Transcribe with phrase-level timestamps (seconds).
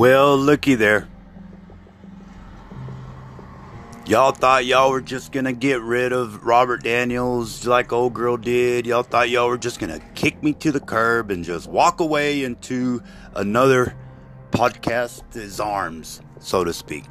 [0.00, 1.06] Well, looky there.
[4.06, 8.86] Y'all thought y'all were just gonna get rid of Robert Daniels like old girl did.
[8.86, 12.44] Y'all thought y'all were just gonna kick me to the curb and just walk away
[12.44, 13.02] into
[13.34, 13.94] another
[14.52, 17.04] podcast's arms, so to speak.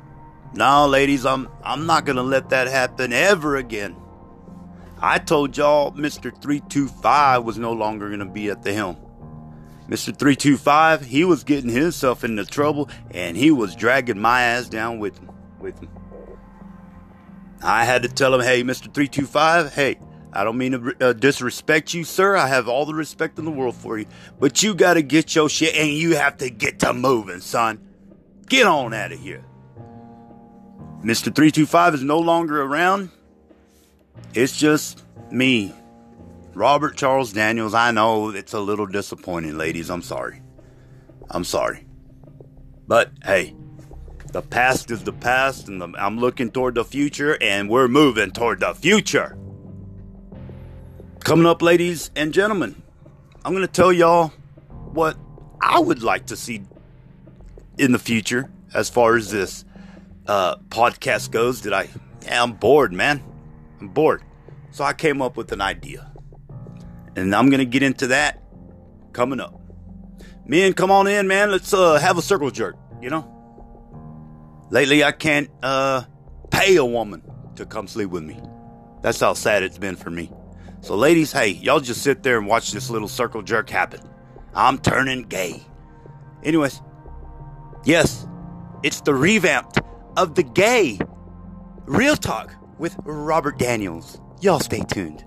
[0.56, 3.96] No, ladies, I'm I'm not gonna let that happen ever again.
[5.00, 6.32] I told y'all Mr.
[6.42, 8.98] 325 was no longer gonna be at the helm.
[9.90, 10.16] Mr.
[10.16, 15.18] 325, he was getting himself into trouble and he was dragging my ass down with
[15.18, 15.32] him.
[15.60, 15.90] With him.
[17.64, 18.84] I had to tell him, hey, Mr.
[18.94, 19.98] 325, hey,
[20.32, 22.36] I don't mean to uh, disrespect you, sir.
[22.36, 24.06] I have all the respect in the world for you.
[24.40, 27.80] But you got to get your shit and you have to get to moving, son.
[28.48, 29.44] Get on out of here.
[31.04, 31.34] Mr.
[31.34, 33.10] 325 is no longer around.
[34.36, 35.74] It's just me,
[36.60, 37.74] Robert Charles Daniels.
[37.74, 39.90] I know it's a little disappointing, ladies.
[39.90, 40.42] I'm sorry.
[41.30, 41.86] I'm sorry.
[42.86, 43.56] But hey,
[44.34, 48.32] the past is the past, and the, I'm looking toward the future, and we're moving
[48.32, 49.38] toward the future.
[51.22, 52.82] Coming up, ladies and gentlemen,
[53.46, 54.34] I'm going to tell y'all
[54.92, 55.16] what
[55.62, 56.64] I would like to see
[57.78, 59.64] in the future as far as this
[60.28, 61.62] uh, podcast goes.
[61.62, 61.88] Did I?
[62.26, 63.24] Yeah, I'm bored, man.
[63.80, 64.24] I'm bored.
[64.72, 66.09] So I came up with an idea.
[67.20, 68.42] And I'm to get into that
[69.12, 69.60] coming up.
[70.46, 71.52] Men, come on in, man.
[71.52, 73.36] Let's uh, have a circle jerk, you know?
[74.70, 76.04] Lately, I can't uh,
[76.50, 77.22] pay a woman
[77.56, 78.40] to come sleep with me.
[79.02, 80.32] That's how sad it's been for me.
[80.82, 84.02] So, ladies, hey, y'all just sit there and watch this little circle jerk happen.
[84.54, 85.62] I'm turning gay.
[86.44, 86.82] Anyways,
[87.84, 88.26] yes,
[88.82, 89.80] it's the revamped
[90.16, 91.00] of the gay
[91.86, 94.22] real talk with Robert Daniels.
[94.40, 95.26] Y'all stay tuned.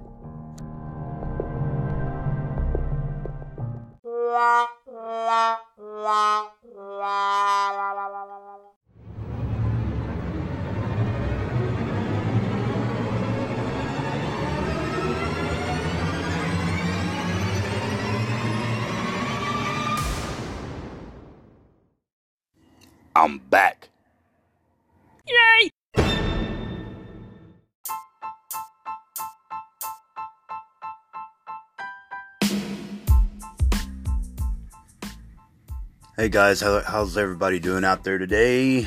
[23.15, 23.89] I'm back.
[25.29, 25.71] Yay!
[36.15, 38.87] Hey guys, how, how's everybody doing out there today?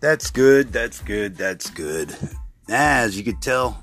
[0.00, 2.14] That's good, that's good, that's good.
[2.68, 3.82] As you could tell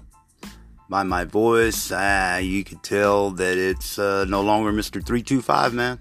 [0.88, 5.04] by my voice, ah, you could tell that it's uh, no longer Mr.
[5.04, 6.00] 325, man.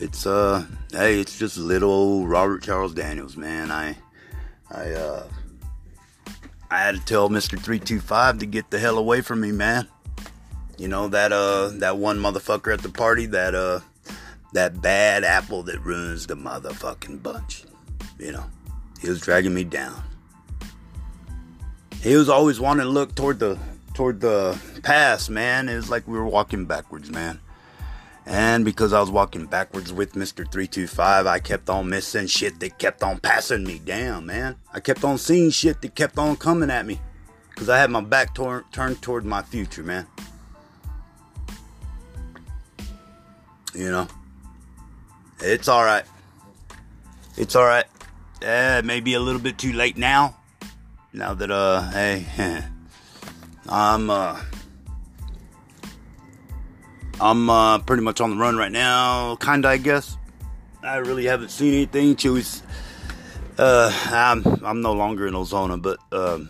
[0.00, 3.70] It's uh hey, it's just little old Robert Charles Daniels, man.
[3.70, 3.96] I
[4.70, 5.26] I uh
[6.70, 7.52] I had to tell Mr.
[7.52, 9.88] 325 to get the hell away from me, man.
[10.78, 13.80] You know that uh that one motherfucker at the party, that uh
[14.52, 17.64] that bad apple that ruins the motherfucking bunch.
[18.18, 18.44] You know,
[19.00, 20.02] he was dragging me down.
[22.00, 23.58] He was always wanting to look toward the
[23.92, 25.68] toward the past, man.
[25.68, 27.40] It was like we were walking backwards, man.
[28.24, 30.44] And because I was walking backwards with Mr.
[30.52, 34.56] 325, I kept on missing shit that kept on passing me down, man.
[34.72, 37.00] I kept on seeing shit that kept on coming at me.
[37.48, 40.06] Because I had my back tor- turned toward my future, man.
[43.78, 44.08] You know,
[45.38, 46.02] it's all right.
[47.36, 47.84] It's all right.
[48.42, 50.34] Yeah, it may be a little bit too late now.
[51.12, 52.26] Now that uh, hey,
[53.68, 54.40] I'm uh,
[57.20, 60.16] I'm uh, pretty much on the run right now, kinda, I guess.
[60.82, 62.16] I really haven't seen anything.
[62.16, 62.64] Chewy's,
[63.58, 66.48] uh, I'm I'm no longer in Ozona, but um,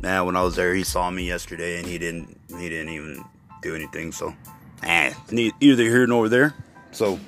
[0.00, 3.24] man, when I was there, he saw me yesterday, and he didn't he didn't even
[3.62, 4.10] do anything.
[4.10, 4.34] So,
[4.82, 5.12] eh,
[5.60, 6.54] either here nor there.
[6.90, 7.18] So,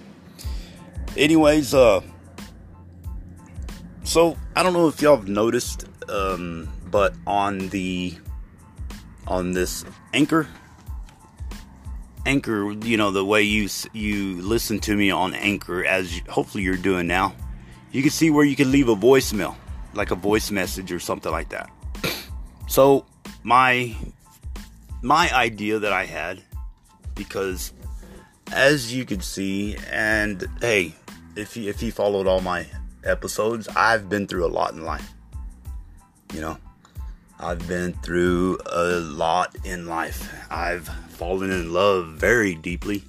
[1.17, 2.01] anyways, uh,
[4.05, 8.15] so I don't know if y'all have noticed, um, but on the
[9.27, 9.85] on this
[10.15, 10.47] anchor
[12.27, 16.77] anchor you know the way you you listen to me on anchor as hopefully you're
[16.77, 17.35] doing now
[17.93, 19.55] you can see where you can leave a voicemail
[19.95, 21.71] like a voice message or something like that
[22.67, 23.07] so
[23.43, 23.95] my
[25.03, 26.43] my idea that i had
[27.17, 27.73] because
[28.53, 30.95] as you can see and hey
[31.35, 32.65] if you if you followed all my
[33.03, 35.13] episodes i've been through a lot in life
[36.33, 36.57] you know
[37.39, 40.33] I've been through a lot in life.
[40.51, 43.05] I've fallen in love very deeply.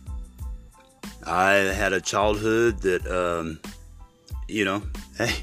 [1.26, 3.60] I had a childhood that, um,
[4.48, 4.84] you know,
[5.18, 5.34] hey,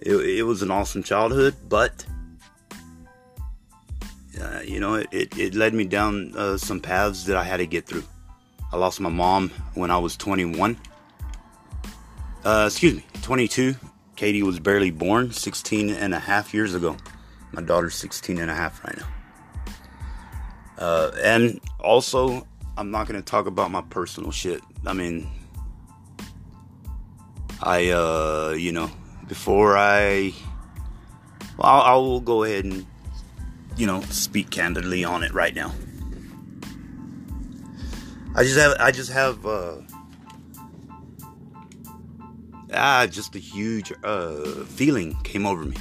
[0.00, 2.04] it, it, was an awesome childhood, but,
[4.40, 7.58] uh, you know, it, it, it, led me down uh, some paths that I had
[7.58, 8.04] to get through.
[8.72, 10.78] I lost my mom when I was 21.
[12.44, 13.74] Uh, excuse me, 22.
[14.16, 16.96] Katie was barely born 16 and a half years ago.
[17.52, 19.06] My daughter's 16 and a half right now.
[20.78, 22.46] Uh, and also,
[22.76, 24.62] I'm not going to talk about my personal shit.
[24.86, 25.28] I mean,
[27.62, 28.90] I, uh, you know,
[29.28, 30.32] before I,
[31.58, 32.86] well, I, I will go ahead and,
[33.76, 35.72] you know, speak candidly on it right now.
[38.34, 39.76] I just have, I just have, uh,
[42.72, 45.76] ah, just a huge uh, feeling came over me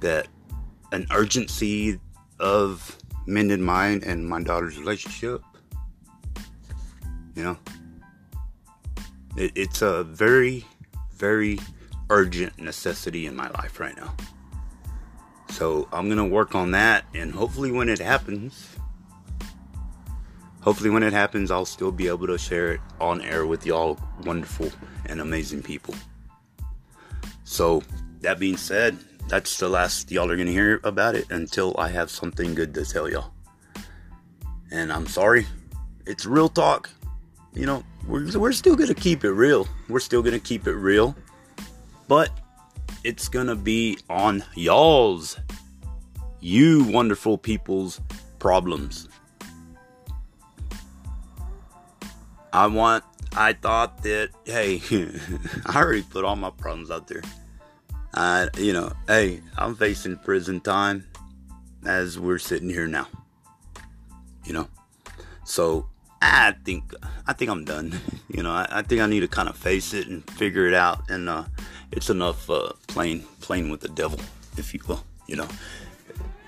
[0.00, 0.28] that
[0.92, 1.98] an urgency
[2.38, 5.42] of mending mine and my daughter's relationship.
[7.34, 7.58] You know,
[9.36, 10.64] it, it's a very,
[11.12, 11.58] very
[12.08, 14.14] urgent necessity in my life right now.
[15.50, 18.76] So I'm gonna work on that, and hopefully, when it happens,
[20.60, 23.98] hopefully, when it happens, I'll still be able to share it on air with y'all,
[24.24, 24.70] wonderful
[25.06, 25.94] and amazing people.
[27.44, 27.82] So,
[28.20, 28.96] that being said,
[29.28, 32.84] that's the last y'all are gonna hear about it until I have something good to
[32.84, 33.32] tell y'all.
[34.70, 35.46] And I'm sorry,
[36.06, 36.90] it's real talk.
[37.54, 39.68] You know, we're, we're still gonna keep it real.
[39.88, 41.16] We're still gonna keep it real.
[42.06, 42.30] But
[43.04, 45.38] it's gonna be on y'all's,
[46.40, 48.00] you wonderful people's
[48.38, 49.08] problems.
[52.52, 53.04] I want,
[53.36, 54.80] I thought that, hey,
[55.66, 57.22] I already put all my problems out there.
[58.14, 61.06] I, you know, hey, I'm facing prison time
[61.86, 63.06] as we're sitting here now.
[64.44, 64.68] You know,
[65.44, 65.86] so
[66.22, 66.92] I think
[67.26, 67.98] I think I'm done.
[68.32, 70.72] You know, I, I think I need to kind of face it and figure it
[70.72, 71.46] out, and uh,
[71.92, 74.18] it's enough uh, playing playing with the devil,
[74.56, 75.02] if you will.
[75.26, 75.48] You know,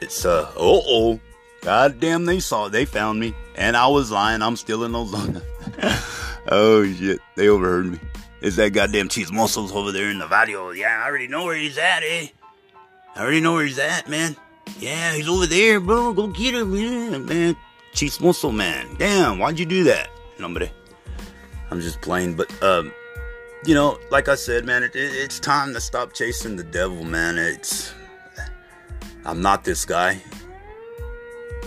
[0.00, 1.20] it's uh oh oh,
[1.62, 4.42] god damn, they saw they found me, and I was lying.
[4.42, 5.42] I'm still in Ozona.
[6.48, 7.98] oh shit, they overheard me.
[8.42, 10.70] Is that goddamn muscles over there in the video?
[10.70, 12.26] Yeah, I already know where he's at, eh?
[13.14, 14.34] I already know where he's at, man.
[14.80, 16.12] Yeah, he's over there, bro.
[16.12, 17.26] Go get him, man.
[17.26, 17.56] man.
[17.94, 18.96] Chismoso, man.
[18.98, 20.08] Damn, why'd you do that?
[20.40, 20.70] Hombre.
[21.70, 22.92] I'm just playing, but, um,
[23.64, 27.04] you know, like I said, man, it, it, it's time to stop chasing the devil,
[27.04, 27.38] man.
[27.38, 27.94] It's.
[29.24, 30.20] I'm not this guy.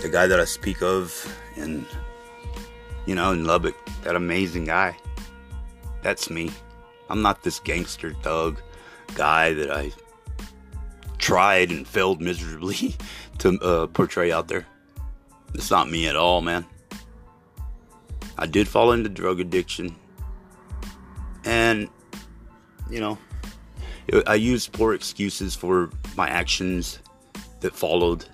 [0.01, 1.85] The guy that I speak of and
[3.05, 3.75] you know, in Lubbock.
[4.03, 4.97] That amazing guy.
[6.01, 6.51] That's me.
[7.09, 8.61] I'm not this gangster thug
[9.15, 9.91] guy that I
[11.17, 12.95] tried and failed miserably
[13.39, 14.65] to uh, portray out there.
[15.53, 16.65] It's not me at all, man.
[18.37, 19.95] I did fall into drug addiction.
[21.45, 21.89] And,
[22.89, 23.17] you know,
[24.27, 26.99] I used poor excuses for my actions
[27.61, 28.25] that followed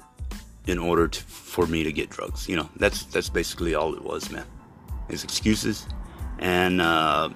[0.68, 2.48] in order to, for me to get drugs.
[2.48, 4.46] You know, that's that's basically all it was, man.
[5.10, 5.88] It's excuses
[6.40, 7.30] and uh,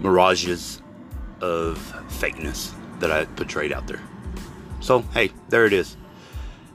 [0.00, 0.82] mirages
[1.40, 4.00] of fakeness that I portrayed out there.
[4.80, 5.96] So, hey, there it is.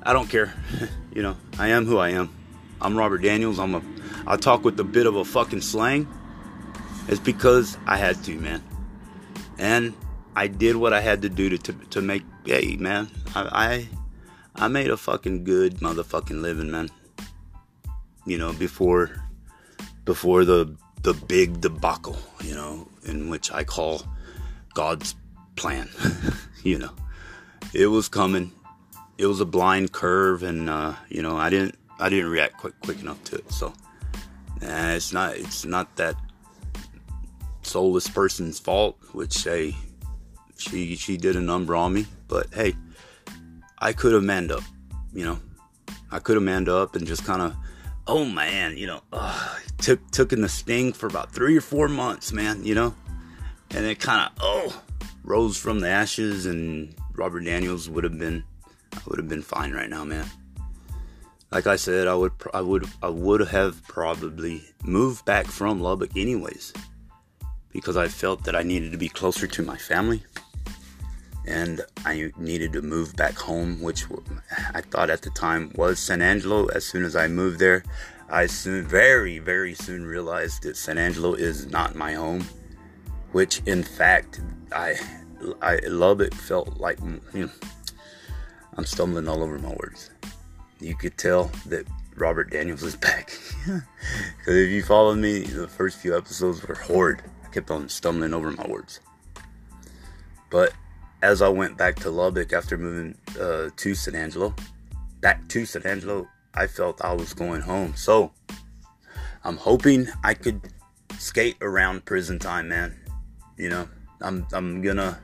[0.03, 0.53] I don't care.
[1.13, 2.33] you know, I am who I am.
[2.79, 3.59] I'm Robert Daniels.
[3.59, 3.81] I'm a
[4.25, 6.07] I talk with a bit of a fucking slang.
[7.07, 8.63] It's because I had to, man.
[9.57, 9.93] And
[10.35, 13.09] I did what I had to do to to, to make hey, man.
[13.35, 13.87] I,
[14.55, 16.89] I I made a fucking good motherfucking living, man.
[18.25, 19.23] You know, before
[20.05, 24.01] before the the big debacle, you know, in which I call
[24.73, 25.15] God's
[25.55, 25.89] plan.
[26.63, 26.91] you know,
[27.73, 28.51] it was coming.
[29.17, 32.73] It was a blind curve, and uh, you know, I didn't I didn't react quick
[32.81, 33.51] quick enough to it.
[33.51, 33.73] So,
[34.61, 36.15] nah, it's not it's not that
[37.67, 38.97] soulless person's fault.
[39.13, 39.75] Which hey,
[40.57, 42.75] she she did a number on me, but hey,
[43.79, 44.63] I could have manned up.
[45.13, 45.39] You know,
[46.11, 47.55] I could have manned up and just kind of
[48.07, 51.87] oh man, you know, uh, took took in the sting for about three or four
[51.87, 52.95] months, man, you know,
[53.71, 54.83] and it kind of oh
[55.23, 58.43] rose from the ashes, and Robert Daniels would have been,
[58.93, 60.25] I would have been fine right now, man.
[61.51, 66.15] Like I said, I would I would I would have probably moved back from Lubbock
[66.17, 66.73] anyways,
[67.77, 70.23] because I felt that I needed to be closer to my family.
[71.45, 74.05] And I needed to move back home, which
[74.73, 76.65] I thought at the time was San Angelo.
[76.69, 77.83] As soon as I moved there,
[78.29, 82.47] I soon, very, very soon realized that San Angelo is not my home,
[83.31, 84.41] which in fact,
[84.71, 84.95] I,
[85.61, 86.33] I love it.
[86.33, 86.97] Felt like,
[87.31, 87.51] you know,
[88.75, 90.09] I'm stumbling all over my words.
[90.79, 93.37] You could tell that Robert Daniels is back.
[93.67, 97.21] Because if you followed me, the first few episodes were horrid.
[97.57, 98.99] Kept on stumbling over my words.
[100.51, 100.73] But
[101.23, 104.53] as I went back to Lubbock after moving uh, to San Angelo,
[105.21, 107.95] back to San Angelo, I felt I was going home.
[107.95, 108.31] So
[109.43, 110.61] I'm hoping I could
[111.17, 112.95] skate around prison time, man.
[113.57, 113.89] You know,
[114.21, 115.19] I'm I'm gonna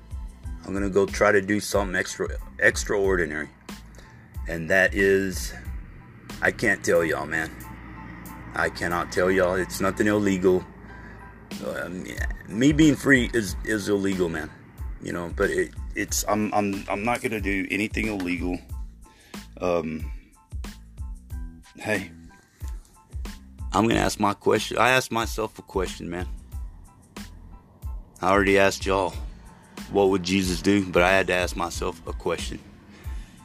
[0.66, 3.50] I'm gonna go try to do something extra extraordinary,
[4.50, 5.54] and that is,
[6.42, 7.52] I can't tell y'all, man.
[8.56, 9.54] I cannot tell y'all.
[9.54, 10.66] It's nothing illegal.
[11.62, 12.06] Um,
[12.48, 14.50] me being free is is illegal, man.
[15.02, 18.58] You know, but it it's I'm I'm I'm not gonna do anything illegal.
[19.62, 20.12] Um,
[21.76, 22.12] hey,
[23.72, 24.78] I'm gonna ask my question.
[24.78, 26.28] I asked myself a question, man.
[28.22, 29.14] I already asked y'all,
[29.92, 30.86] what would Jesus do?
[30.86, 32.60] But I had to ask myself a question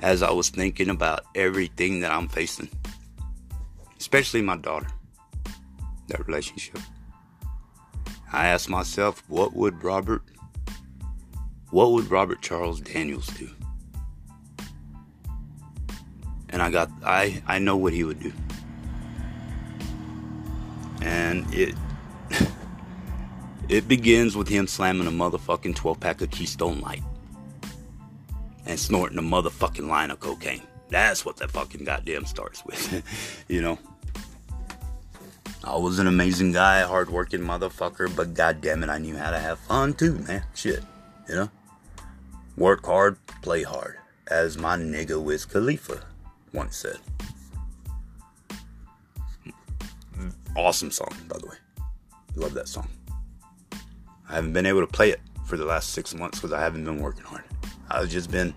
[0.01, 2.69] as I was thinking about everything that I'm facing,
[3.99, 4.87] especially my daughter,
[6.09, 6.79] that relationship.
[8.33, 10.23] I asked myself, what would Robert,
[11.71, 13.49] what would Robert Charles Daniels do?
[16.51, 18.33] And I got, I, I know what he would do.
[21.03, 21.75] And it,
[23.69, 27.03] it begins with him slamming a motherfucking 12 pack of Keystone Light
[28.67, 30.63] and snorting a motherfucking line of cocaine.
[30.91, 33.03] That's what that fucking goddamn starts with,
[33.49, 33.79] you know?
[35.65, 39.59] I was an amazing guy, hardworking motherfucker, but goddamn it, I knew how to have
[39.59, 40.45] fun too, man.
[40.55, 40.83] Shit,
[41.29, 41.51] you know?
[42.57, 43.99] Work hard, play hard,
[44.29, 46.03] as my nigga Wiz Khalifa
[46.53, 46.99] once said.
[50.57, 51.57] Awesome song, by the way.
[52.35, 52.89] Love that song.
[54.29, 56.85] I haven't been able to play it for the last six months because I haven't
[56.85, 57.45] been working hard.
[57.91, 58.55] I've just been.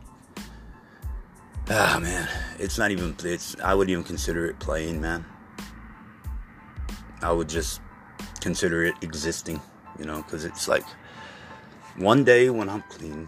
[1.70, 2.28] Ah, man.
[2.60, 3.16] It's not even.
[3.24, 3.56] It's.
[3.64, 5.26] I wouldn't even consider it playing, man.
[7.22, 7.82] I would just
[8.40, 9.62] consider it existing,
[10.00, 10.84] you know, because it's like
[11.98, 13.28] one day when I'm clean,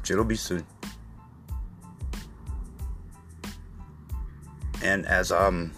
[0.00, 0.66] which it'll be soon.
[4.82, 5.72] And as I'm,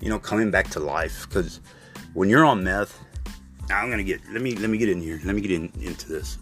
[0.00, 1.60] you know, coming back to life, because
[2.12, 2.98] when you're on meth,
[3.70, 4.20] I'm gonna get.
[4.30, 5.18] Let me let me get in here.
[5.24, 6.38] Let me get in, into this.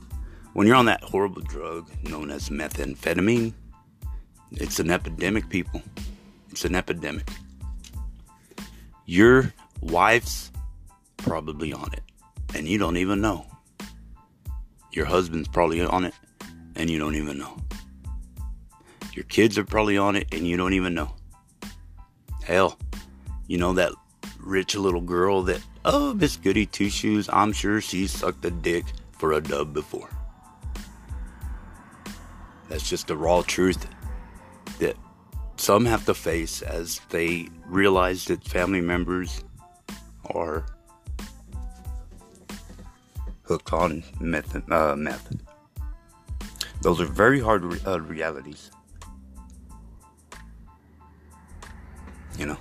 [0.52, 3.52] When you're on that horrible drug known as methamphetamine,
[4.52, 5.80] it's an epidemic, people.
[6.50, 7.30] It's an epidemic.
[9.11, 10.52] Your wife's
[11.17, 12.05] probably on it,
[12.55, 13.45] and you don't even know.
[14.93, 16.14] Your husband's probably on it,
[16.76, 17.57] and you don't even know.
[19.12, 21.12] Your kids are probably on it, and you don't even know.
[22.45, 22.79] Hell,
[23.49, 23.90] you know that
[24.38, 28.85] rich little girl that, oh, Miss Goody Two Shoes, I'm sure she sucked a dick
[29.19, 30.11] for a dub before.
[32.69, 33.88] That's just the raw truth
[35.61, 39.45] some have to face as they realize that family members
[40.35, 40.64] are
[43.43, 44.57] hooked on meth.
[44.73, 45.37] Uh, meth.
[46.81, 48.71] Those are very hard re- uh, realities.
[52.38, 52.59] You know?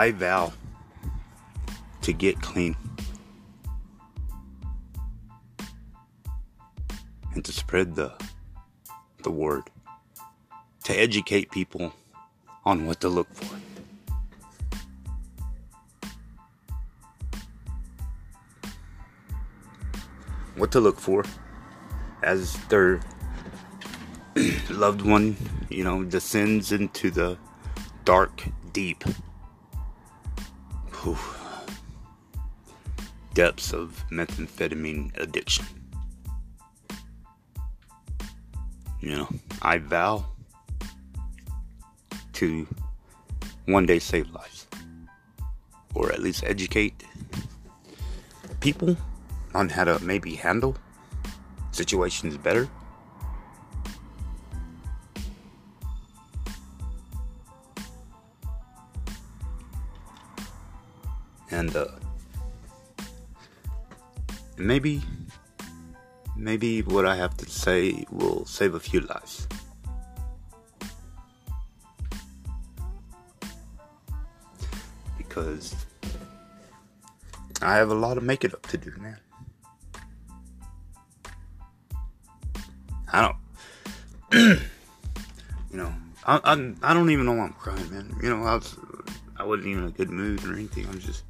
[0.00, 0.50] I vow
[2.00, 2.74] to get clean
[7.34, 8.10] and to spread the
[9.24, 9.64] the word
[10.84, 11.92] to educate people
[12.64, 13.56] on what to look for.
[20.56, 21.26] What to look for
[22.22, 23.00] as their
[24.70, 25.36] loved one,
[25.68, 27.36] you know, descends into the
[28.06, 28.42] dark,
[28.72, 29.04] deep
[31.02, 31.18] whew,
[33.34, 35.64] depths of methamphetamine addiction.
[39.00, 39.28] You know,
[39.62, 40.26] I vow
[42.34, 42.66] to
[43.66, 44.66] one day save lives,
[45.94, 47.02] or at least educate
[48.60, 48.96] people
[49.54, 50.76] on how to maybe handle
[51.72, 52.68] situations better.
[61.60, 61.88] And uh,
[64.56, 65.02] maybe,
[66.34, 69.46] maybe what I have to say will save a few lives.
[75.18, 75.76] Because
[77.60, 79.18] I have a lot of make it up to do, man.
[83.12, 83.36] I don't,
[85.70, 85.92] you know,
[86.24, 88.16] I, I, I don't even know why I'm crying, man.
[88.22, 88.78] You know, I was,
[89.36, 90.86] I wasn't even in a good mood or anything.
[90.86, 91.24] I'm just,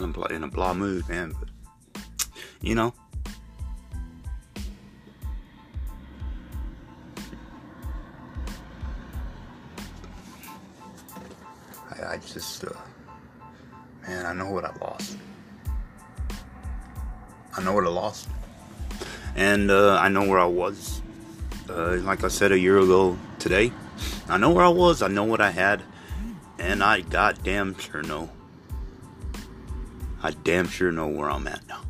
[0.00, 1.32] kind of in a blah mood, man.
[1.38, 1.48] But,
[2.60, 2.92] you know,
[11.90, 12.70] I, I just, uh,
[14.06, 15.16] man, I know what I lost.
[17.56, 18.28] I know what I lost.
[19.34, 21.00] And uh, I know where I was.
[21.70, 23.72] Uh, like I said a year ago today,
[24.28, 25.82] I know where I was, I know what I had,
[26.58, 28.30] and I goddamn sure know.
[30.26, 31.82] I damn sure know where I'm at now.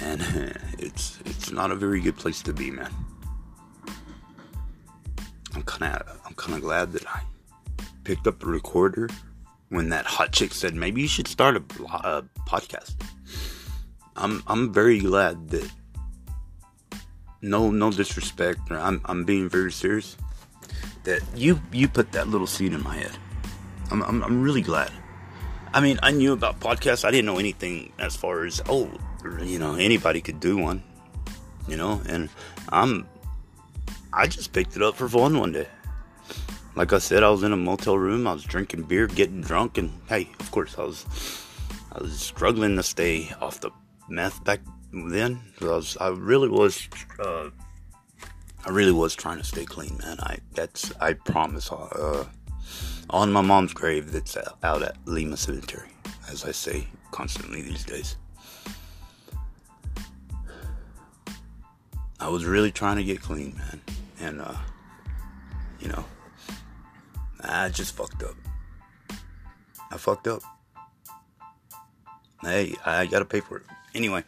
[0.00, 0.22] And
[0.78, 2.92] it's it's not a very good place to be, man.
[5.56, 7.20] I'm kind of I'm kind of glad that I
[8.04, 9.08] picked up the recorder
[9.70, 11.62] when that hot chick said maybe you should start a,
[11.94, 12.94] a podcast.
[14.14, 15.68] I'm I'm very glad that
[17.42, 18.60] no no disrespect.
[18.70, 20.16] I'm I'm being very serious.
[21.02, 23.18] That you you put that little seed in my head.
[23.90, 24.92] I'm I'm, I'm really glad.
[25.76, 27.04] I mean, I knew about podcasts.
[27.04, 28.90] I didn't know anything as far as oh,
[29.42, 30.82] you know, anybody could do one.
[31.68, 32.30] You know, and
[32.70, 33.06] I'm
[34.10, 35.68] I just picked it up for fun one day.
[36.76, 38.26] Like I said, I was in a motel room.
[38.26, 41.04] I was drinking beer, getting drunk, and hey, of course, I was
[41.92, 43.70] I was struggling to stay off the
[44.08, 44.60] meth back
[44.94, 45.42] then.
[45.60, 47.50] I was I really was uh,
[48.64, 50.16] I really was trying to stay clean, man.
[50.20, 51.70] I that's I promise.
[51.70, 52.24] Uh,
[53.10, 55.88] on my mom's grave that's out at Lima Cemetery,
[56.30, 58.16] as I say constantly these days.
[62.18, 63.80] I was really trying to get clean, man.
[64.20, 64.54] And, uh,
[65.80, 66.04] you know,
[67.40, 68.34] I just fucked up.
[69.90, 70.42] I fucked up.
[72.42, 73.64] Hey, I gotta pay for it.
[73.94, 74.24] Anyway,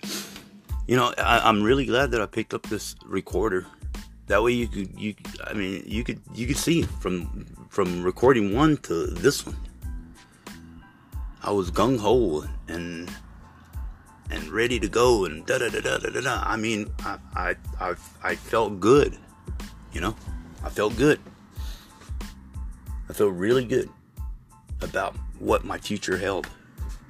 [0.86, 3.66] you know, I, am really glad that I picked up this recorder.
[4.26, 7.46] That way, you could, you, I mean, you could, you could see from
[7.78, 9.56] from recording one to this one.
[11.44, 13.08] I was gung ho and
[14.32, 16.42] and ready to go and da da da da da da.
[16.44, 19.16] I mean, I I I, I felt good,
[19.92, 20.16] you know.
[20.64, 21.20] I felt good.
[23.08, 23.88] I felt really good
[24.80, 26.48] about what my future held,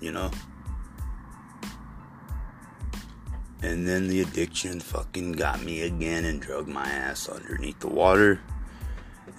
[0.02, 0.30] you know.
[3.62, 8.42] And then the addiction fucking got me again and drug my ass underneath the water.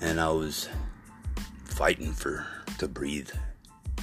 [0.02, 0.68] And I was
[1.80, 2.46] fighting for
[2.78, 3.30] to breathe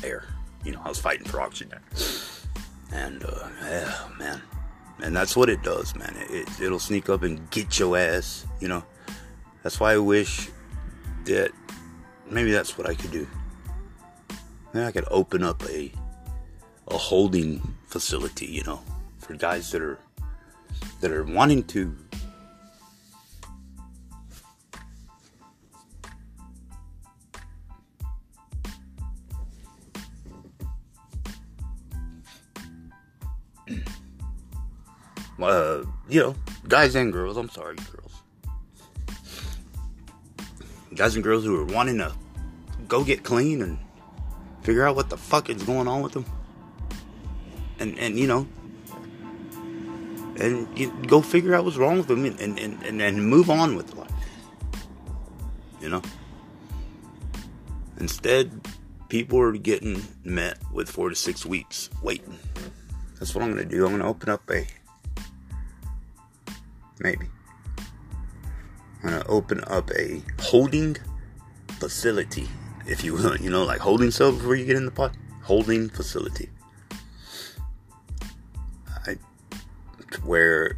[0.02, 0.24] air.
[0.64, 1.78] You know, I was fighting for oxygen.
[2.90, 4.40] And uh, yeah, man,
[5.02, 6.16] and that's what it does, man.
[6.16, 8.46] It, it it'll sneak up and get your ass.
[8.60, 8.82] You know,
[9.62, 10.48] that's why I wish
[11.26, 11.50] that
[12.30, 13.28] maybe that's what I could do.
[14.72, 15.92] Maybe I could open up a
[16.88, 18.46] a holding facility.
[18.46, 18.80] You know,
[19.18, 19.98] for guys that are
[21.02, 21.94] that are wanting to
[35.40, 36.34] uh, you know,
[36.68, 37.36] guys and girls.
[37.36, 38.12] I'm sorry, girls.
[40.94, 42.12] Guys and girls who are wanting to
[42.88, 43.78] go get clean and
[44.62, 46.24] figure out what the fuck is going on with them,
[47.78, 48.46] and and you know,
[50.38, 53.76] and you go figure out what's wrong with them and and and, and move on
[53.76, 54.10] with life.
[55.80, 56.02] You know.
[57.98, 58.60] Instead,
[59.08, 62.38] people are getting met with four to six weeks waiting.
[63.18, 63.86] That's what I'm gonna do.
[63.86, 64.66] I'm gonna open up a
[67.00, 67.26] maybe.
[69.02, 70.96] I'm gonna open up a holding
[71.78, 72.48] facility,
[72.86, 73.36] if you will.
[73.40, 75.14] You know, like holding cell before you get in the pot.
[75.42, 76.48] Holding facility.
[79.06, 79.16] I,
[80.24, 80.76] where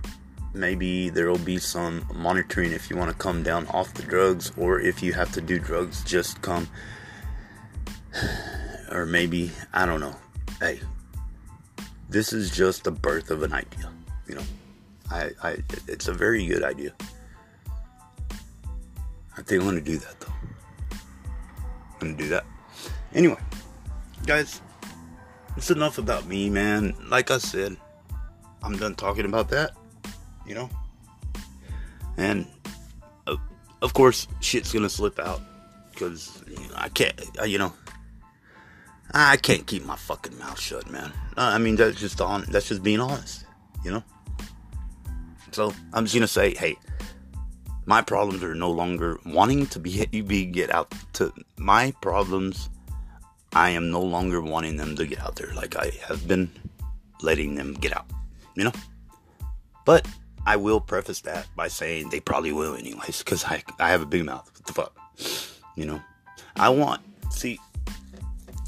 [0.52, 4.52] maybe there will be some monitoring if you want to come down off the drugs,
[4.59, 6.68] or if you have to do drugs, just come.
[8.90, 10.16] Or maybe I don't know.
[10.61, 10.81] Hey,
[12.09, 13.92] this is just the birth of an idea,
[14.26, 14.42] you know.
[15.10, 16.92] I, I, it's a very good idea.
[19.36, 20.32] I think I'm gonna do that though.
[21.94, 22.44] I'm gonna do that.
[23.14, 23.38] Anyway,
[24.26, 24.60] guys,
[25.56, 26.94] it's enough about me, man.
[27.08, 27.76] Like I said,
[28.62, 29.72] I'm done talking about that.
[30.46, 30.70] You know,
[32.16, 32.46] and
[33.26, 33.36] uh,
[33.80, 35.40] of course, shit's gonna slip out
[35.92, 37.20] because you know, I can't.
[37.40, 37.72] Uh, you know,
[39.12, 41.12] I can't keep my fucking mouth shut, man.
[41.36, 42.44] I mean, that's just on.
[42.48, 43.44] That's just being honest.
[43.84, 44.04] You know.
[45.52, 46.76] So I'm just gonna say, hey,
[47.87, 52.68] my problems are no longer wanting to be be get out to my problems.
[53.54, 56.50] I am no longer wanting them to get out there like I have been
[57.22, 58.06] letting them get out.
[58.54, 58.72] You know,
[59.84, 60.06] but
[60.46, 64.06] I will preface that by saying they probably will anyways, because I I have a
[64.06, 64.50] big mouth.
[64.54, 64.96] What the fuck,
[65.76, 66.00] you know?
[66.56, 67.58] I want see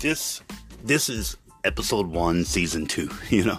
[0.01, 0.43] this.
[0.83, 3.11] This is episode one, season two.
[3.31, 3.59] You know,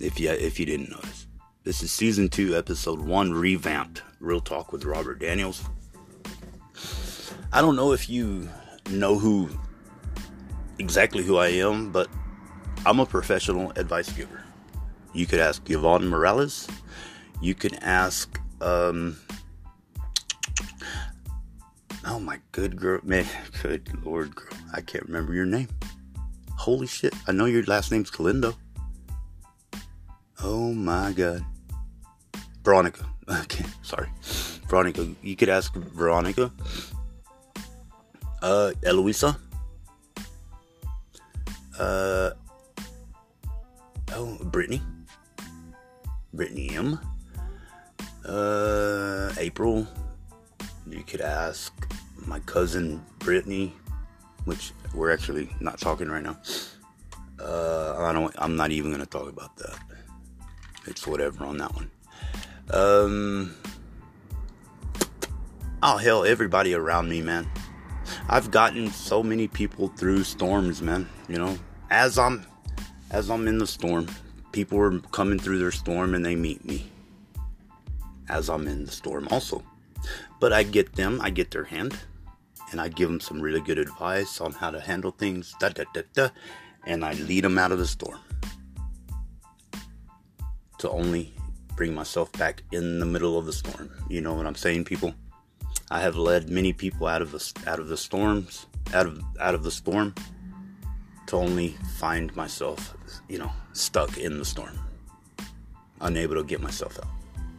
[0.00, 1.21] if you if you didn't notice.
[1.64, 4.02] This is season two, episode one, revamped.
[4.18, 5.62] Real talk with Robert Daniels.
[7.52, 8.48] I don't know if you
[8.90, 9.48] know who
[10.80, 12.08] exactly who I am, but
[12.84, 14.42] I'm a professional advice giver.
[15.14, 16.66] You could ask Yvonne Morales.
[17.40, 19.16] You could ask, um,
[22.04, 23.26] oh my good girl, man,
[23.62, 25.68] good lord, girl, I can't remember your name.
[26.56, 28.56] Holy shit, I know your last name's Galindo.
[30.42, 31.44] Oh my god.
[32.64, 33.06] Veronica.
[33.30, 34.08] Okay, sorry.
[34.68, 35.08] Veronica.
[35.22, 36.50] You could ask Veronica.
[38.42, 39.38] Uh, Eloisa.
[41.78, 42.30] Uh,
[44.12, 44.82] oh, Brittany.
[46.34, 46.98] Brittany M.
[48.26, 49.86] Uh, April.
[50.88, 51.72] You could ask
[52.26, 53.72] my cousin Brittany,
[54.44, 56.36] which we're actually not talking right now.
[57.40, 58.34] Uh, I don't.
[58.36, 59.78] I'm not even gonna talk about that.
[60.86, 61.90] It's whatever on that one.
[62.70, 63.54] Um.
[65.82, 67.48] Oh hell, everybody around me, man.
[68.28, 71.08] I've gotten so many people through storms, man.
[71.28, 71.58] You know,
[71.90, 72.46] as I'm,
[73.10, 74.06] as I'm in the storm,
[74.52, 76.90] people are coming through their storm and they meet me.
[78.28, 79.62] As I'm in the storm, also.
[80.40, 81.98] But I get them, I get their hand,
[82.70, 85.54] and I give them some really good advice on how to handle things.
[85.58, 86.28] Da da da da,
[86.86, 88.20] and I lead them out of the storm
[90.82, 91.32] to only
[91.76, 93.88] bring myself back in the middle of the storm.
[94.08, 95.14] You know what I'm saying, people?
[95.90, 99.54] I have led many people out of the out of the storms, out of out
[99.54, 100.12] of the storm,
[101.28, 102.96] to only find myself,
[103.28, 104.76] you know, stuck in the storm,
[106.00, 107.10] unable to get myself out.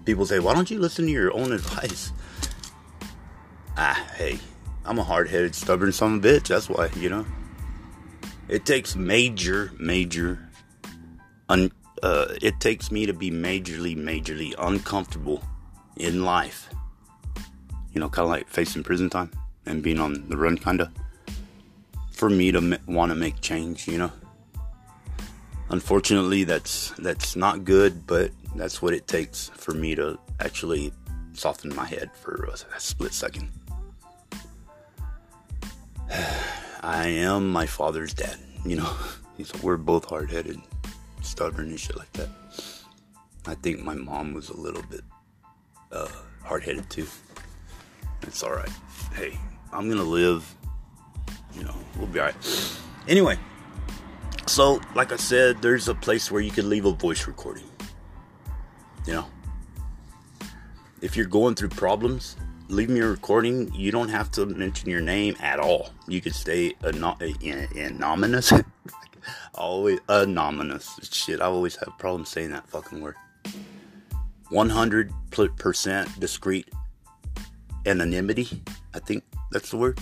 [0.04, 2.12] People say, "Why don't you listen to your own advice?"
[3.78, 4.38] Ah, hey,
[4.84, 6.50] I'm a hard-headed, stubborn son of a bitch.
[6.50, 7.26] That's why, you know.
[8.50, 10.50] It takes major, major,
[11.48, 11.72] un,
[12.04, 15.42] uh, it takes me to be majorly, majorly uncomfortable
[15.96, 16.70] in life.
[17.94, 19.32] You know, kind of like facing prison time
[19.66, 20.90] and being on the run, kind of.
[22.12, 24.12] For me to m- want to make change, you know.
[25.70, 30.92] Unfortunately, that's that's not good, but that's what it takes for me to actually
[31.32, 33.50] soften my head for a, a split second.
[36.82, 38.94] I am my father's dad, you know.
[39.64, 40.62] We're both hard headed
[41.24, 42.30] stubborn and shit like that.
[43.46, 45.02] I think my mom was a little bit
[45.92, 46.08] uh,
[46.44, 47.08] hard headed too.
[48.22, 48.72] It's alright.
[49.16, 49.38] Hey,
[49.72, 50.56] I'm gonna live.
[51.56, 52.36] You know, we'll be alright.
[53.08, 53.38] Anyway,
[54.48, 57.66] so like I said, there's a place where you can leave a voice recording.
[59.06, 59.26] You know,
[61.02, 62.38] if you're going through problems,
[62.70, 63.74] leave me a recording.
[63.74, 65.90] You don't have to mention your name at all.
[66.08, 67.18] You could stay anon-
[67.76, 68.54] anonymous.
[69.64, 71.00] always anonymous.
[71.12, 73.16] Shit, I always have problems saying that fucking word.
[74.52, 76.70] 100% discreet
[77.86, 78.62] anonymity.
[78.94, 80.00] I think that's the word.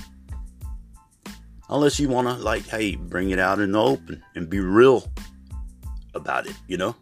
[1.69, 5.09] Unless you want to, like, hey, bring it out in the open and be real
[6.13, 6.95] about it, you know?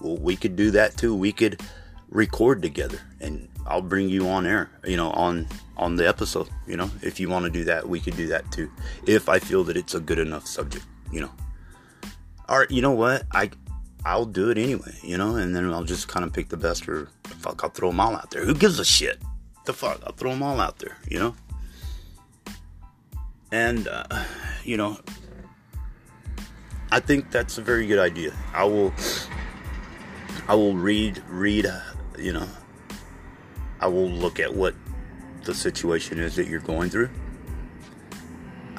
[0.00, 1.14] Well, we could do that too.
[1.14, 1.60] We could
[2.08, 6.76] record together and I'll bring you on air, you know, on on the episode, you
[6.76, 6.90] know.
[7.02, 8.70] If you want to do that, we could do that too.
[9.06, 11.30] If I feel that it's a good enough subject, you know
[12.52, 13.50] or you know what, I
[14.04, 16.86] I'll do it anyway, you know, and then I'll just kind of pick the best
[16.86, 18.44] or fuck, I'll throw them all out there.
[18.44, 19.18] Who gives a shit?
[19.64, 21.34] The fuck, I'll throw them all out there, you know.
[23.50, 24.24] And uh,
[24.64, 24.98] you know,
[26.90, 28.34] I think that's a very good idea.
[28.52, 28.92] I will,
[30.46, 31.80] I will read, read, uh,
[32.18, 32.48] you know,
[33.80, 34.74] I will look at what
[35.44, 37.10] the situation is that you're going through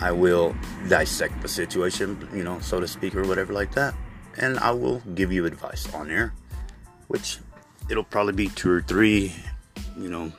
[0.04, 0.54] I will
[0.90, 3.96] dissect the situation, you know, so to speak, or whatever like that.
[4.38, 6.34] And I will give you advice on there,
[7.08, 7.40] which
[7.90, 9.34] it'll probably be two or three,
[9.98, 10.34] you know,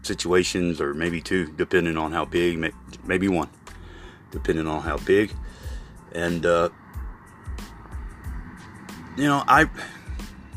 [0.00, 2.72] situations, or maybe two, depending on how big,
[3.04, 3.50] maybe one,
[4.30, 5.30] depending on how big.
[6.12, 6.70] And, uh,
[9.18, 9.68] you know, I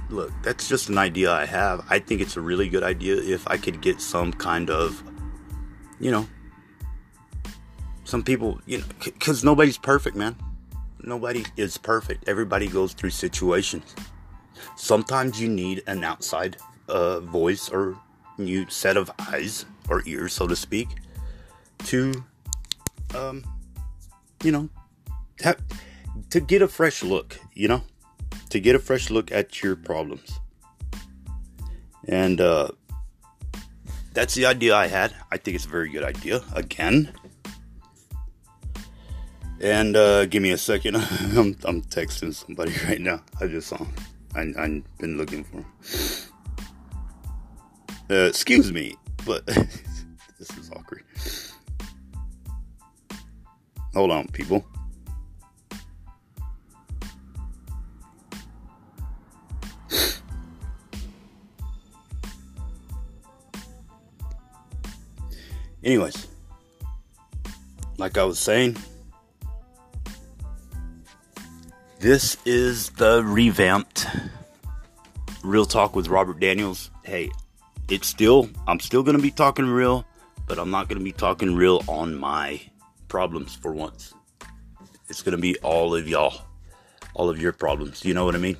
[0.10, 1.86] look, that's just an idea I have.
[1.90, 5.04] I think it's a really good idea if I could get some kind of,
[6.00, 6.30] you know,
[8.06, 10.36] some people, you know, because nobody's perfect, man.
[11.02, 12.30] Nobody is perfect.
[12.30, 13.96] Everybody goes through situations.
[14.78, 17.98] Sometimes you need an outside uh, voice or
[18.38, 20.88] new set of eyes or ears, so to speak,
[21.86, 22.24] to,
[23.16, 23.44] um,
[24.44, 24.70] you know,
[25.42, 25.60] have,
[26.30, 27.84] to get a fresh look, you know,
[28.50, 30.40] to get a fresh look at your problems.
[32.08, 32.70] And uh,
[34.14, 35.14] that's the idea I had.
[35.32, 36.42] I think it's a very good idea.
[36.54, 37.14] Again,
[39.62, 40.96] and uh, give me a second.
[41.36, 43.22] I'm, I'm texting somebody right now.
[43.40, 43.94] I just saw him.
[44.36, 45.66] I, I've been looking for him.
[48.10, 51.04] Uh, excuse me, but this is awkward.
[53.94, 54.66] Hold on, people.
[65.84, 66.28] Anyways,
[67.98, 68.76] like I was saying,
[72.00, 74.08] this is the revamped
[75.44, 76.92] Real Talk with Robert Daniels.
[77.04, 77.30] Hey,
[77.90, 80.06] it's still, I'm still going to be talking real,
[80.48, 82.62] but I'm not going to be talking real on my
[83.08, 84.14] problems for once.
[85.10, 86.42] It's going to be all of y'all,
[87.14, 88.04] all of your problems.
[88.04, 88.58] You know what I mean?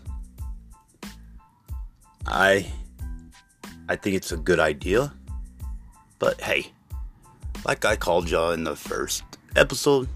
[2.28, 2.72] I
[3.88, 5.14] I think it's a good idea.
[6.20, 6.72] But hey,
[7.66, 9.24] like I called y'all in the first
[9.56, 10.08] episode,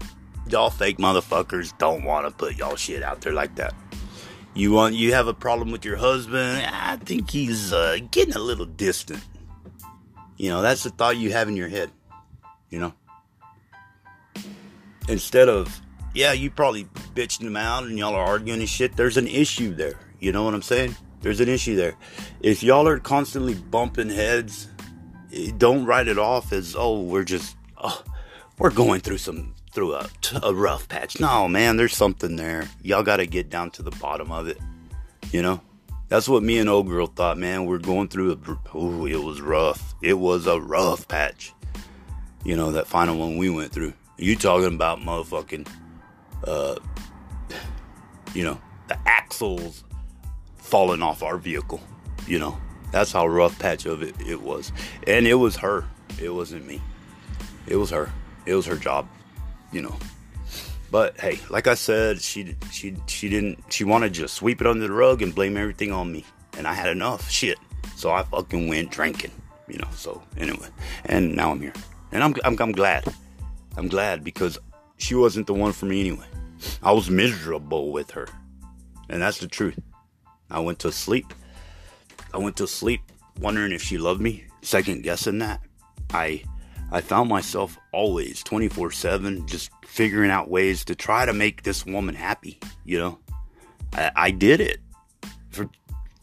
[0.52, 3.74] y'all fake motherfuckers don't want to put y'all shit out there like that.
[4.54, 6.66] You want you have a problem with your husband?
[6.66, 9.22] I think he's uh, getting a little distant.
[10.36, 11.90] You know, that's the thought you have in your head.
[12.68, 12.92] You know,
[15.08, 15.80] instead of
[16.14, 16.84] yeah, you probably
[17.14, 18.96] bitching him out and y'all are arguing and shit.
[18.96, 19.98] There's an issue there.
[20.18, 20.96] You know what I'm saying?
[21.20, 21.96] There's an issue there.
[22.40, 24.68] If y'all are constantly bumping heads,
[25.32, 28.02] eh, don't write it off as oh we're just oh,
[28.58, 29.94] we're going through some through
[30.42, 31.20] a, rough patch.
[31.20, 32.68] No, man, there's something there.
[32.82, 34.58] Y'all got to get down to the bottom of it.
[35.32, 35.60] You know,
[36.08, 37.38] that's what me and old girl thought.
[37.38, 38.58] Man, we're going through a.
[38.74, 39.94] Oh, it was rough.
[40.02, 41.52] It was a rough patch.
[42.44, 43.92] You know that final one we went through.
[44.16, 45.68] You talking about motherfucking,
[46.44, 46.76] uh,
[48.34, 49.84] you know, the axles
[50.56, 51.80] falling off our vehicle.
[52.26, 52.58] You know,
[52.92, 54.72] that's how rough patch of it it was.
[55.06, 55.84] And it was her.
[56.20, 56.80] It wasn't me.
[57.66, 58.10] It was her.
[58.46, 59.08] It was her job.
[59.72, 59.96] You know.
[60.90, 64.66] But hey, like I said, she she she didn't she wanted to just sweep it
[64.66, 66.24] under the rug and blame everything on me.
[66.58, 67.58] And I had enough shit.
[67.96, 69.30] So I fucking went drinking.
[69.68, 70.66] You know, so anyway.
[71.04, 71.72] And now I'm here.
[72.10, 73.04] And I'm I'm, I'm glad.
[73.76, 74.58] I'm glad because
[74.96, 76.26] she wasn't the one for me anyway.
[76.82, 78.28] I was miserable with her.
[79.08, 79.78] And that's the truth.
[80.50, 81.32] I went to sleep.
[82.34, 83.00] I went to sleep
[83.40, 85.60] wondering if she loved me, second guessing that.
[86.12, 86.42] I
[86.92, 92.14] I found myself always 24/7 just figuring out ways to try to make this woman
[92.14, 93.18] happy, you know.
[93.92, 94.80] I, I did it
[95.50, 95.68] for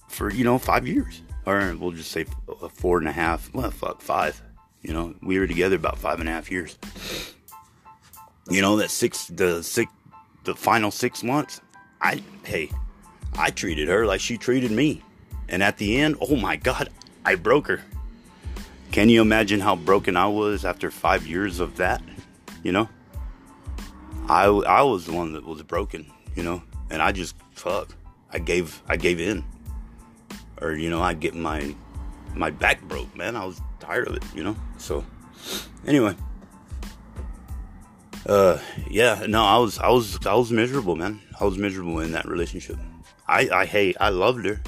[0.07, 3.71] for you know 5 years or we'll just say uh, four and a half well
[3.71, 4.41] fuck five
[4.81, 6.77] you know we were together about five and a half years
[8.49, 9.91] you know that six the six
[10.45, 11.59] the final six months
[12.01, 12.69] i hey
[13.37, 15.03] I treated her like she treated me.
[15.47, 16.89] And at the end, oh my God,
[17.23, 17.83] I broke her.
[18.91, 22.01] Can you imagine how broken I was after five years of that?
[22.63, 22.89] You know?
[24.27, 26.61] I, I was the one that was broken, you know?
[26.89, 27.93] And I just, fuck,
[28.31, 29.43] I gave, I gave in.
[30.61, 31.75] Or, you know, I get my,
[32.33, 33.35] my back broke, man.
[33.35, 34.55] I was tired of it, you know?
[34.77, 35.05] So,
[35.85, 36.15] anyway.
[38.25, 41.21] Uh, yeah, no, I was, I was, I was miserable, man.
[41.39, 42.77] I was miserable in that relationship.
[43.27, 44.61] I, I hate, I loved her.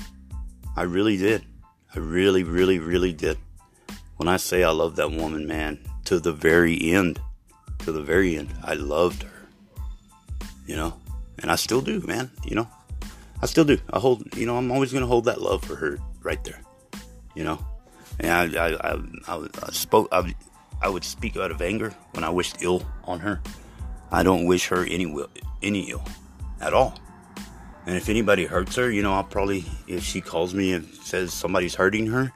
[0.78, 1.44] I really did.
[1.94, 3.38] I really, really, really did.
[4.20, 7.22] When I say I love that woman, man, to the very end,
[7.80, 9.48] to the very end, I loved her.
[10.68, 11.00] You know,
[11.38, 12.30] and I still do, man.
[12.44, 12.68] You know,
[13.42, 13.78] I still do.
[13.90, 16.62] I hold, you know, I'm always gonna hold that love for her right there.
[17.34, 17.66] You know,
[18.20, 20.36] and I, I, I, I, I spoke, I,
[20.82, 23.40] I would speak out of anger when I wished ill on her.
[24.12, 25.30] I don't wish her any will,
[25.64, 26.04] any ill
[26.60, 27.00] at all.
[27.86, 31.32] And if anybody hurts her, you know, I'll probably, if she calls me and says
[31.32, 32.34] somebody's hurting her,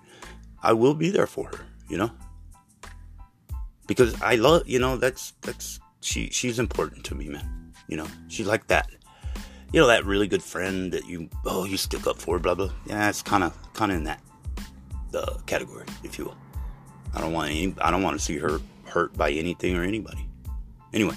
[0.63, 2.11] I will be there for her, you know?
[3.85, 7.71] Because I love, you know, that's, that's, she, she's important to me, man.
[7.87, 8.89] You know, she's like that.
[9.71, 12.71] You know, that really good friend that you, oh, you stick up for, blah, blah.
[12.87, 14.21] Yeah, it's kind of, kind of in that,
[15.11, 16.37] the category, if you will.
[17.13, 20.27] I don't want any, I don't want to see her hurt by anything or anybody.
[20.95, 21.15] Anyway.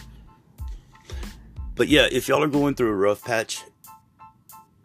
[1.75, 3.63] But yeah, if y'all are going through a rough patch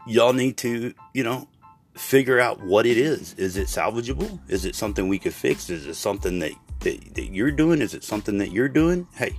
[0.07, 1.47] y'all need to, you know,
[1.95, 3.33] figure out what it is.
[3.35, 4.39] Is it salvageable?
[4.49, 5.69] Is it something we could fix?
[5.69, 7.81] Is it something that, that, that you're doing?
[7.81, 9.07] Is it something that you're doing?
[9.13, 9.37] Hey,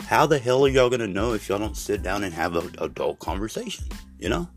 [0.00, 2.56] how the hell are y'all going to know if y'all don't sit down and have
[2.56, 3.86] an adult conversation,
[4.18, 4.48] you know?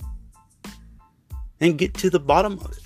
[1.60, 2.80] And get to the bottom of it.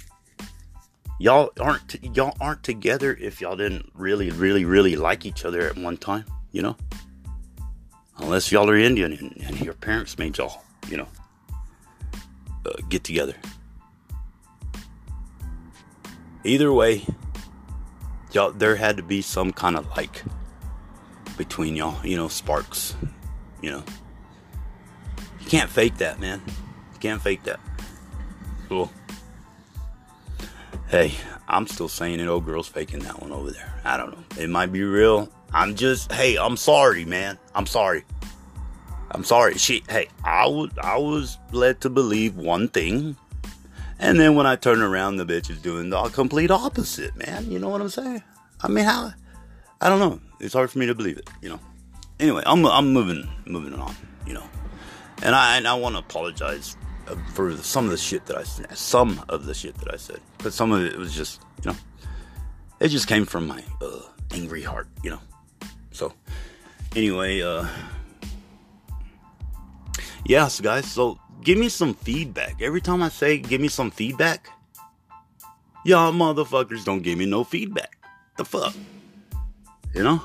[1.17, 5.77] Y'all aren't y'all aren't together if y'all didn't really really really like each other at
[5.77, 6.75] one time, you know?
[8.17, 11.07] Unless y'all are Indian and, and your parents made y'all, you know
[12.65, 13.35] uh, get together.
[16.45, 17.03] Either way,
[18.31, 20.23] y'all, there had to be some kind of like
[21.37, 22.95] between y'all, you know, sparks,
[23.61, 23.83] you know.
[25.39, 26.41] You can't fake that, man.
[26.93, 27.59] You can't fake that.
[28.69, 28.91] Cool.
[30.87, 31.13] Hey,
[31.47, 32.27] I'm still saying it.
[32.27, 33.73] Old girl's faking that one over there.
[33.83, 34.23] I don't know.
[34.41, 35.29] It might be real.
[35.51, 37.39] I'm just, hey, I'm sorry, man.
[37.55, 38.05] I'm sorry.
[39.11, 39.57] I'm sorry.
[39.57, 43.15] She, hey, I was, I was led to believe one thing,
[43.99, 47.49] and then when I turn around, the bitch is doing the complete opposite, man.
[47.49, 48.23] You know what I'm saying?
[48.61, 49.13] I mean, how,
[49.81, 50.19] I don't know.
[50.39, 51.59] It's hard for me to believe it, you know.
[52.19, 54.43] Anyway, I'm I'm moving moving on, you know.
[55.23, 56.77] And I and I want to apologize
[57.07, 60.19] uh, for some of the shit that I some of the shit that I said,
[60.39, 61.77] but some of it was just, you know,
[62.79, 63.99] it just came from my uh,
[64.31, 65.19] angry heart, you know.
[65.91, 66.13] So,
[66.95, 67.67] anyway, uh,
[70.25, 70.89] yes, guys.
[70.91, 72.61] So give me some feedback.
[72.61, 74.49] Every time I say give me some feedback,
[75.85, 77.95] y'all motherfuckers don't give me no feedback.
[78.35, 78.73] The fuck,
[79.93, 80.21] you know.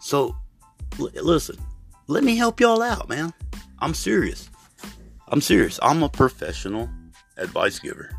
[0.00, 0.36] So,
[1.00, 1.56] l- listen,
[2.06, 3.32] let me help y'all out, man.
[3.80, 4.50] I'm serious.
[5.28, 5.80] I'm serious.
[5.82, 6.88] I'm a professional
[7.38, 8.10] advice giver.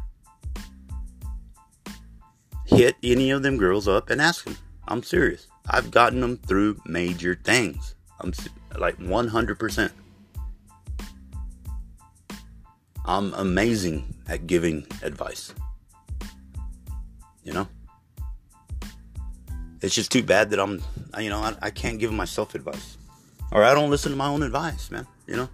[2.65, 4.57] Hit any of them girls up and ask them.
[4.87, 5.47] I'm serious.
[5.69, 7.95] I've gotten them through major things.
[8.19, 8.33] I'm
[8.77, 9.91] like 100%.
[13.05, 15.53] I'm amazing at giving advice.
[17.43, 17.67] You know?
[19.81, 20.81] It's just too bad that I'm,
[21.19, 22.97] you know, I, I can't give myself advice.
[23.51, 25.07] Or I don't listen to my own advice, man.
[25.27, 25.49] You know?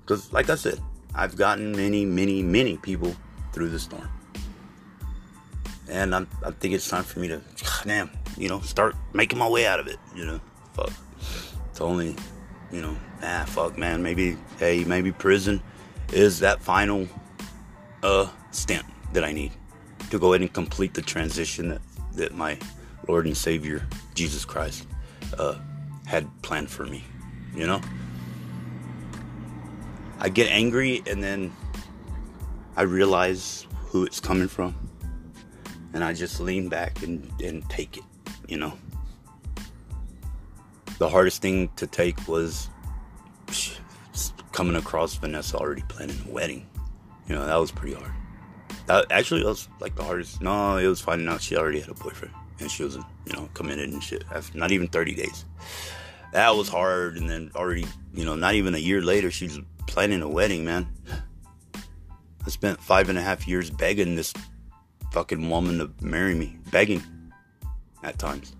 [0.00, 0.80] Because, like I said,
[1.14, 3.14] I've gotten many, many, many people
[3.52, 4.08] through the storm.
[5.88, 7.40] And I'm, I think it's time for me to,
[7.84, 10.40] damn, you know, start making my way out of it, you know?
[10.72, 10.92] Fuck.
[11.70, 12.16] It's only,
[12.72, 14.02] you know, ah, fuck, man.
[14.02, 15.62] Maybe, hey, maybe prison
[16.12, 17.06] is that final
[18.02, 19.52] uh stint that I need
[20.10, 21.80] to go ahead and complete the transition that,
[22.14, 22.58] that my
[23.08, 24.86] Lord and Savior Jesus Christ
[25.38, 25.56] uh,
[26.06, 27.04] had planned for me.
[27.54, 27.80] You know?
[30.18, 31.52] I get angry and then
[32.76, 34.74] I realize who it's coming from.
[35.92, 38.04] And I just lean back and, and take it,
[38.46, 38.72] you know.
[40.98, 42.68] The hardest thing to take was
[44.52, 46.66] coming across Vanessa already planning a wedding.
[47.28, 48.12] You know, that was pretty hard.
[48.86, 50.40] That actually was like the hardest.
[50.42, 53.48] No, it was finding out she already had a boyfriend and she was, you know,
[53.54, 54.24] committed and shit.
[54.34, 55.44] After not even 30 days.
[56.32, 57.16] That was hard.
[57.16, 60.88] And then already, you know, not even a year later, she's planning a wedding, man.
[62.46, 64.32] I spent five and a half years begging this
[65.12, 66.58] fucking woman to marry me.
[66.70, 67.02] Begging
[68.02, 68.54] at times.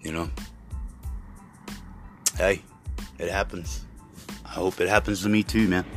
[0.00, 0.30] You know?
[2.36, 2.62] Hey,
[3.20, 3.84] it happens.
[4.44, 5.84] I hope it happens to me too, man.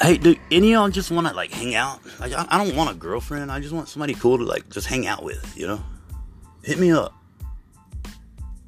[0.00, 2.00] Hey, do any y'all just want to like hang out?
[2.18, 3.52] Like, I, I don't want a girlfriend.
[3.52, 5.56] I just want somebody cool to like just hang out with.
[5.56, 5.84] You know,
[6.64, 7.14] hit me up.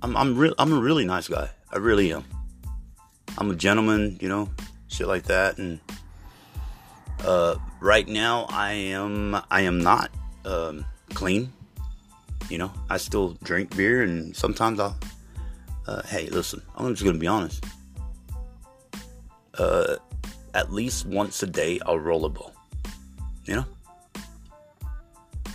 [0.00, 0.54] I'm I'm real.
[0.58, 1.50] I'm a really nice guy.
[1.72, 2.24] I really am.
[3.36, 4.16] I'm a gentleman.
[4.20, 4.48] You know,
[4.86, 5.58] shit like that.
[5.58, 5.80] And
[7.24, 10.12] uh, right now, I am I am not
[10.44, 11.52] um, clean.
[12.48, 14.96] You know, I still drink beer, and sometimes I'll.
[15.86, 17.64] Uh, hey, listen, I'm just gonna be honest
[19.58, 19.96] uh,
[20.54, 22.52] at least once a day I'll roll a ball.
[23.44, 23.64] You know?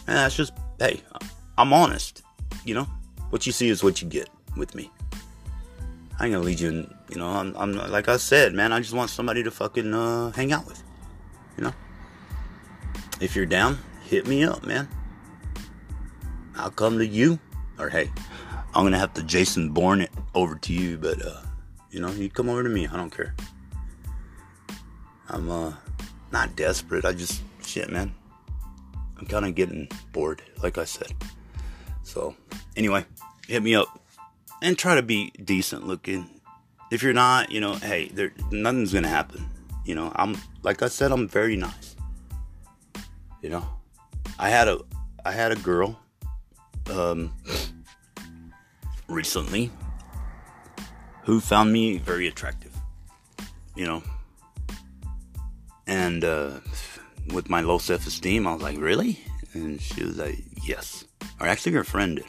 [0.08, 1.02] And that's just, hey,
[1.58, 2.24] I'm honest.
[2.66, 2.88] You know?
[3.30, 4.92] What you see is what you get with me.
[6.20, 8.80] I ain't gonna lead you in, you know, I'm, I'm like I said, man, I
[8.80, 10.84] just want somebody to fucking uh, hang out with.
[11.58, 11.74] You know?
[13.22, 14.88] If you're down, hit me up, man.
[16.56, 17.40] I'll come to you.
[17.78, 18.12] Or hey,
[18.74, 21.42] I'm gonna have to Jason Bourne it over to you, but uh,
[21.92, 22.88] you know, you come over to me.
[22.88, 23.36] I don't care.
[25.30, 25.74] I'm uh
[26.32, 27.06] not desperate.
[27.06, 28.14] I just shit, man.
[29.18, 31.14] I'm kind of getting bored, like I said.
[32.04, 32.36] So,
[32.76, 33.06] anyway,
[33.48, 34.00] hit me up
[34.62, 36.30] and try to be decent looking.
[36.92, 39.50] If you're not, you know, hey, there nothing's gonna happen.
[39.86, 41.96] You know, I'm like I said, I'm very nice.
[43.42, 43.66] You know,
[44.38, 44.80] I had a
[45.26, 46.00] I had a girl
[46.92, 47.34] um
[49.10, 49.72] recently
[51.24, 52.76] who found me very attractive.
[53.76, 54.04] You know,
[55.90, 56.52] and uh,
[57.34, 59.20] with my low self esteem, I was like, really?
[59.54, 61.06] And she was like, yes.
[61.40, 62.26] Or actually, her friend did.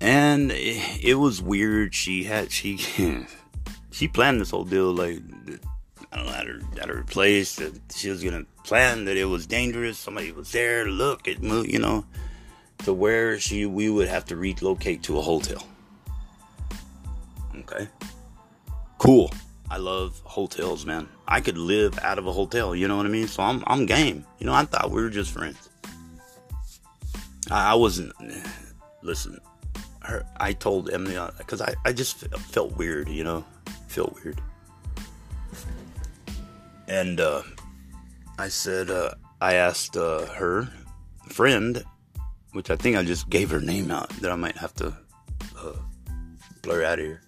[0.00, 1.94] And it, it was weird.
[1.94, 2.76] She had, she,
[3.90, 5.20] she planned this whole deal like,
[6.12, 7.56] I don't know, at her, at her place.
[7.56, 9.98] That she was to plan that it was dangerous.
[9.98, 12.04] Somebody was there look at, you know,
[12.84, 15.66] to where she, we would have to relocate to a hotel.
[17.56, 17.88] Okay.
[18.98, 19.32] Cool.
[19.70, 21.08] I love hotels, man.
[21.26, 23.26] I could live out of a hotel, you know what I mean?
[23.26, 24.26] So I'm I'm game.
[24.38, 25.70] You know, I thought we were just friends.
[27.50, 28.12] I, I wasn't.
[29.02, 29.38] Listen,
[30.02, 32.18] her, I told Emily because uh, I I just
[32.52, 33.44] felt weird, you know,
[33.88, 34.40] felt weird.
[36.86, 37.42] And uh,
[38.38, 40.68] I said uh, I asked uh, her
[41.30, 41.82] friend,
[42.52, 44.94] which I think I just gave her name out that I might have to
[45.58, 45.72] uh,
[46.62, 47.22] blur out of here.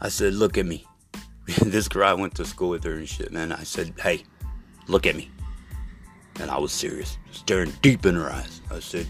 [0.00, 0.86] I said, look at me.
[1.62, 3.52] this girl I went to school with her and shit, man.
[3.52, 4.24] I said, hey,
[4.88, 5.30] look at me.
[6.40, 8.60] And I was serious, staring deep in her eyes.
[8.70, 9.06] I said,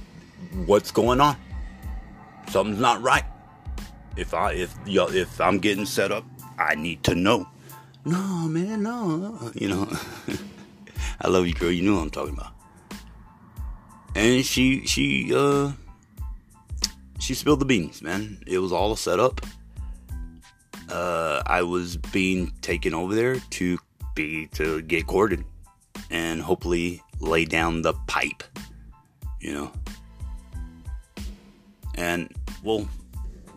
[0.67, 1.37] What's going on?
[2.49, 3.25] Something's not right.
[4.17, 6.25] If I if if I'm getting set up,
[6.59, 7.49] I need to know.
[8.05, 9.51] No, man, no.
[9.55, 9.93] You know,
[11.21, 11.73] I love you, girl.
[11.73, 12.54] You know what I'm talking about.
[14.15, 15.73] And she she uh
[17.19, 18.43] she spilled the beans, man.
[18.47, 19.41] It was all a setup.
[20.91, 23.79] Uh, I was being taken over there to
[24.15, 25.45] be to get courted
[26.11, 28.43] and hopefully lay down the pipe,
[29.41, 29.73] you know.
[31.95, 32.31] And
[32.63, 32.89] well,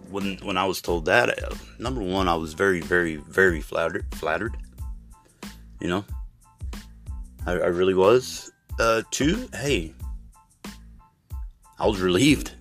[0.10, 4.06] when when I was told that, uh, number one, I was very, very, very flattered.
[4.16, 4.56] Flattered,
[5.82, 6.06] you know.
[7.46, 8.52] I, I really was.
[8.80, 9.94] Uh, two, hey,
[11.80, 12.54] I was relieved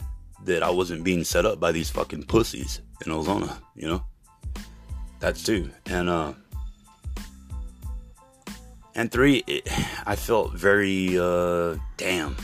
[0.45, 4.03] that I wasn't being set up by these fucking pussies in Ozona, you know?
[5.21, 5.71] That's two.
[5.87, 6.35] And, uh,
[8.95, 9.67] and three, it,
[10.07, 12.37] I felt very, uh, damn.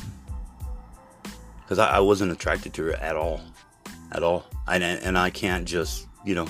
[1.62, 3.40] Because I, I, wasn't attracted to her at all.
[4.10, 4.44] At all.
[4.66, 6.48] And, and I can't just, you know,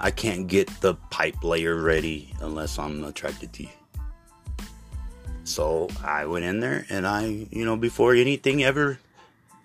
[0.00, 3.81] I can't get the pipe layer ready unless I'm attracted to you.
[5.52, 8.98] So I went in there and I, you know, before anything ever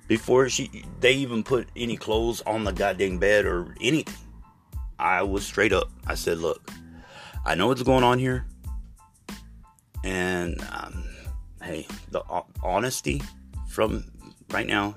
[0.09, 4.13] before she they even put any clothes on the goddamn bed or anything.
[4.99, 5.89] I was straight up.
[6.05, 6.69] I said, "Look,
[7.45, 8.45] I know what's going on here,
[10.03, 11.05] and um,
[11.61, 12.21] hey, the
[12.61, 13.21] honesty
[13.69, 14.03] from
[14.51, 14.93] right now,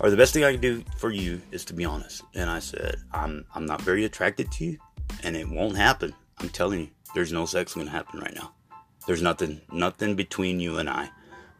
[0.00, 2.58] or the best thing I can do for you is to be honest." And I
[2.58, 4.78] said, "I'm I'm not very attracted to you,
[5.22, 6.12] and it won't happen.
[6.38, 8.54] I'm telling you, there's no sex gonna happen right now.
[9.06, 11.10] There's nothing nothing between you and I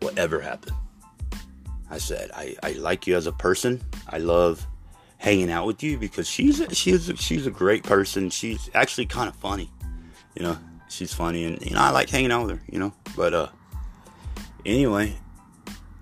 [0.01, 0.75] will ever happen."
[1.91, 3.81] I said, I, I like you as a person.
[4.09, 4.67] I love
[5.19, 8.31] hanging out with you because she's a, she's a, she's a great person.
[8.31, 9.71] She's actually kind of funny,
[10.35, 10.59] you know.
[10.89, 12.93] She's funny, and you know I like hanging out with her, you know.
[13.17, 13.49] But uh,
[14.67, 15.15] anyway,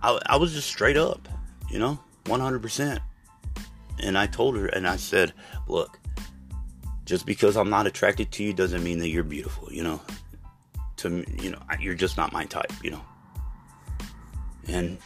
[0.02, 1.28] I I was just straight up,
[1.70, 2.98] you know, 100%.
[4.02, 5.32] And I told her, and I said,
[5.68, 5.98] look,
[7.04, 10.00] just because I'm not attracted to you doesn't mean that you're beautiful, you know.
[11.02, 13.04] To you know, you're just not my type, you know.
[14.68, 14.98] And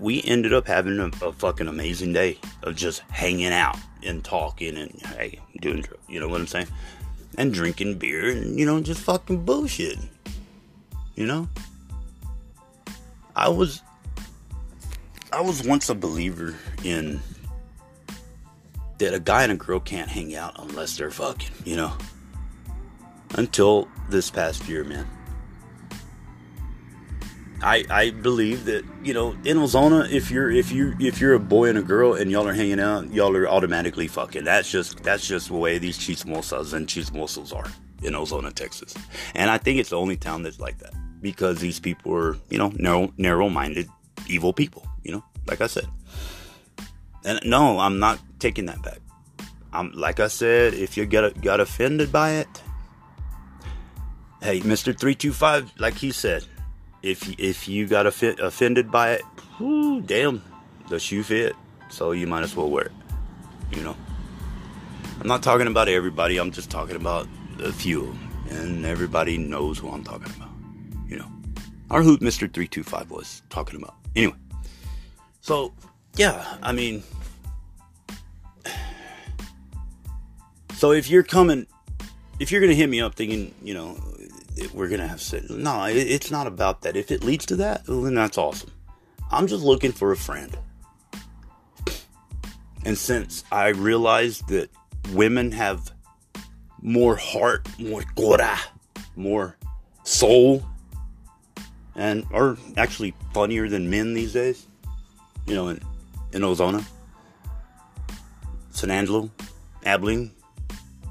[0.00, 4.76] we ended up having a, a, fucking amazing day of just hanging out and talking
[4.76, 6.68] and hey, doing, you know what I'm saying?
[7.36, 9.98] And drinking beer and, you know, just fucking bullshit.
[11.14, 11.48] You know?
[13.36, 13.82] I was,
[15.32, 17.20] I was once a believer in
[18.98, 21.92] that a guy and a girl can't hang out unless they're fucking, you know?
[23.36, 25.06] Until this past year, man.
[27.62, 31.40] I, I believe that you know in Ozona if you're if you if you're a
[31.40, 34.44] boy and a girl and y'all are hanging out y'all are automatically fucking.
[34.44, 37.70] That's just that's just the way these chismosas and chismosos are
[38.02, 38.94] in Ozona Texas.
[39.34, 42.58] And I think it's the only town that's like that because these people are you
[42.58, 43.88] know narrow narrow minded
[44.28, 45.86] evil people you know like I said.
[47.24, 48.98] And no I'm not taking that back.
[49.72, 52.62] I'm like I said if you get got offended by it
[54.42, 56.44] hey Mr 325 like he said
[57.04, 59.22] if if you got offended by it,
[59.58, 60.42] whew, damn,
[60.88, 61.54] the shoe fit.
[61.90, 62.92] So you might as well wear it.
[63.76, 63.96] You know.
[65.20, 66.38] I'm not talking about everybody.
[66.38, 67.28] I'm just talking about
[67.60, 68.16] a few,
[68.50, 70.48] and everybody knows who I'm talking about.
[71.06, 71.30] You know,
[71.90, 73.94] our who Mister Three Two Five was talking about.
[74.16, 74.34] Anyway,
[75.40, 75.72] so
[76.16, 77.02] yeah, I mean,
[80.74, 81.66] so if you're coming,
[82.40, 83.96] if you're gonna hit me up thinking, you know,
[84.72, 85.48] we're gonna have sex.
[85.50, 86.96] No, it's not about that.
[86.96, 88.70] If it leads to that, well, then that's awesome.
[89.30, 90.56] I'm just looking for a friend.
[92.84, 94.70] And since I realized that
[95.12, 95.92] women have
[96.82, 98.58] more heart, more cora,
[99.16, 99.56] more
[100.04, 100.64] soul,
[101.96, 104.66] and are actually funnier than men these days,
[105.46, 105.80] you know, in,
[106.32, 106.84] in Ozona,
[108.70, 109.30] San Angelo,
[109.84, 110.30] Abilene,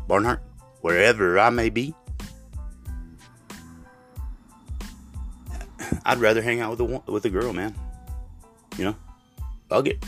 [0.07, 0.43] Barnhart,
[0.81, 1.95] wherever I may be.
[6.05, 7.75] I'd rather hang out with a with a girl, man.
[8.77, 8.95] You know,
[9.69, 10.03] bug it.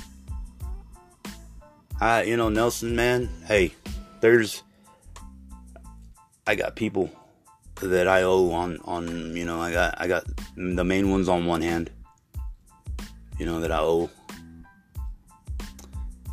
[2.00, 3.30] I, you know, Nelson, man.
[3.46, 3.74] Hey,
[4.20, 4.64] there's.
[6.48, 7.10] I got people
[7.82, 9.36] that I owe on on.
[9.36, 10.26] You know, I got I got
[10.56, 11.90] the main ones on one hand.
[13.40, 14.10] You know that I owe,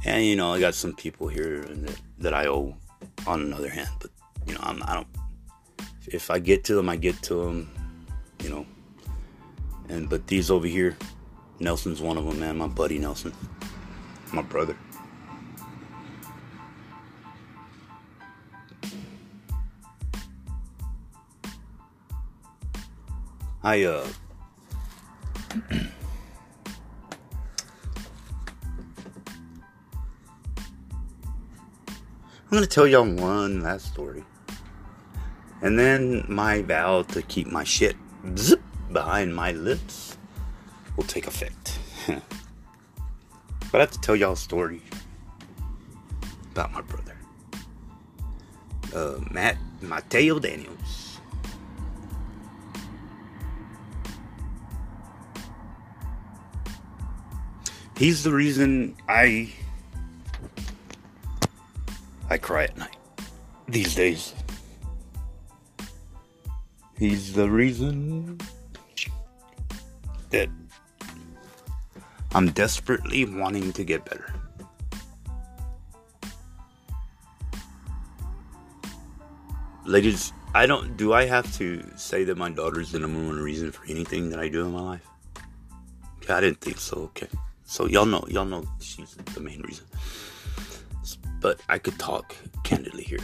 [0.05, 2.77] and you know I got some people here that, that I owe
[3.27, 3.91] on another hand.
[4.01, 4.11] But
[4.47, 5.07] you know, I'm I don't.
[6.07, 7.71] If I get to them, I get to them.
[8.43, 8.67] You know,
[9.93, 10.97] and but these over here,
[11.61, 12.57] Nelson's one of them, man.
[12.57, 13.33] My buddy Nelson,
[14.33, 14.77] my brother.
[23.63, 24.07] I uh
[25.71, 25.91] I'm
[32.51, 34.25] gonna tell y'all one last story.
[35.61, 37.95] And then my vow to keep my shit
[38.37, 38.61] zip
[38.93, 40.17] behind my lips
[40.97, 41.79] will take effect.
[42.07, 42.21] but
[43.75, 44.83] I have to tell y'all a story
[46.53, 47.17] about my brother.
[48.95, 51.19] Uh, Matt Mateo Daniels.
[57.97, 59.53] He's the reason I
[62.29, 62.97] I cry at night
[63.69, 64.35] these days.
[66.99, 68.39] He's the reason
[70.33, 70.49] that
[72.35, 74.35] I'm desperately wanting to get better.
[79.85, 83.73] Ladies, I don't do I have to say that my daughter's the number one reason
[83.73, 85.07] for anything that I do in my life?
[86.29, 87.29] I didn't think so, okay.
[87.65, 89.87] So y'all know y'all know she's the main reason
[91.43, 93.19] but I could talk candidly here.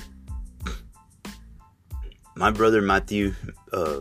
[2.35, 3.35] My brother Matthew
[3.73, 4.01] uh,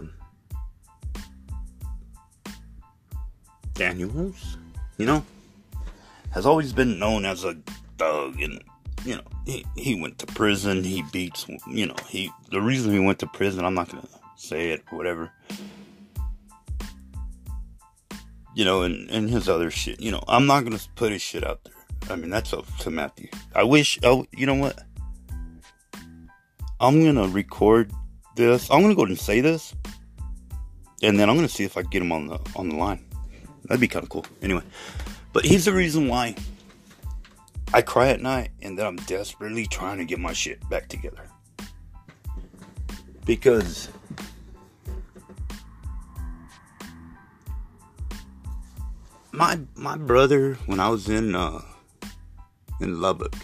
[3.78, 4.58] Daniels,
[4.98, 5.24] you know,
[6.32, 7.56] has always been known as a
[7.98, 8.62] thug, and
[9.06, 10.84] you know, he, he went to prison.
[10.84, 13.64] He beats, you know, he the reason he went to prison.
[13.64, 15.32] I'm not gonna say it, whatever.
[18.56, 20.02] You know, and, and his other shit.
[20.02, 21.74] You know, I'm not gonna put his shit out there.
[22.10, 23.30] I mean, that's up to Matthew.
[23.54, 24.82] I wish, oh, you know what?
[26.80, 27.92] I'm gonna record
[28.36, 28.70] this.
[28.72, 29.76] I'm gonna go ahead and say this,
[31.04, 33.07] and then I'm gonna see if I get him on the on the line.
[33.68, 34.26] That'd be kind of cool.
[34.42, 34.64] Anyway,
[35.34, 36.36] but he's the reason why
[37.74, 41.24] I cry at night, and that I'm desperately trying to get my shit back together
[43.26, 43.90] because.
[49.32, 51.62] My my brother, when I was in uh,
[52.80, 53.36] in Lubbock.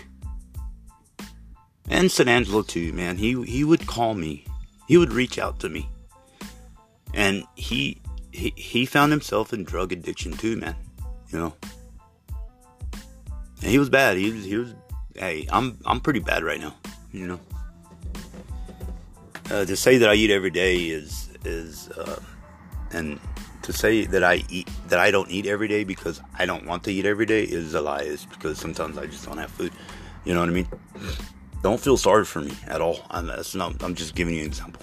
[1.90, 3.18] And San Angelo too, man.
[3.18, 4.46] He he would call me.
[4.88, 5.90] He would reach out to me.
[7.14, 8.02] And he
[8.34, 10.76] he, he found himself in drug addiction too, man.
[11.30, 11.54] You know.
[13.62, 14.18] And he was bad.
[14.18, 14.74] He was he was
[15.16, 16.76] hey, I'm I'm pretty bad right now,
[17.12, 17.40] you know.
[19.52, 22.20] Uh, to say that I eat every day is is uh,
[22.92, 23.20] and
[23.62, 26.84] to say that I eat that I don't eat every day because I don't want
[26.86, 28.02] to eat every day is a lie.
[28.02, 29.72] Is because sometimes I just don't have food.
[30.26, 30.68] You know what I mean?
[31.62, 33.06] Don't feel sorry for me at all.
[33.12, 33.84] I'm that's not.
[33.84, 34.82] I'm just giving you an example.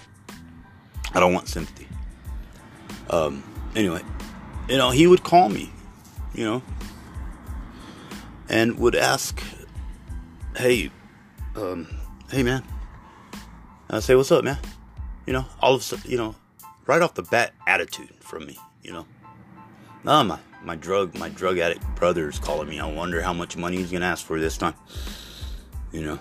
[1.13, 1.87] I don't want sympathy.
[3.09, 3.43] Um.
[3.75, 4.01] Anyway,
[4.67, 5.71] you know he would call me,
[6.33, 6.61] you know,
[8.49, 9.41] and would ask,
[10.55, 10.91] "Hey,
[11.55, 11.87] um,
[12.29, 12.63] hey man,"
[13.87, 14.59] and I say, "What's up, man?"
[15.25, 16.35] You know, all of a sudden, you know,
[16.85, 19.05] right off the bat, attitude from me you know.
[20.05, 22.79] Oh my my drug my drug addict brother is calling me.
[22.79, 24.75] I wonder how much money he's gonna ask for this time.
[25.91, 26.19] You know.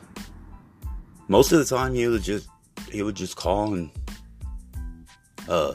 [1.29, 2.49] Most of the time he would just
[2.91, 3.91] he would just call and
[5.49, 5.75] uh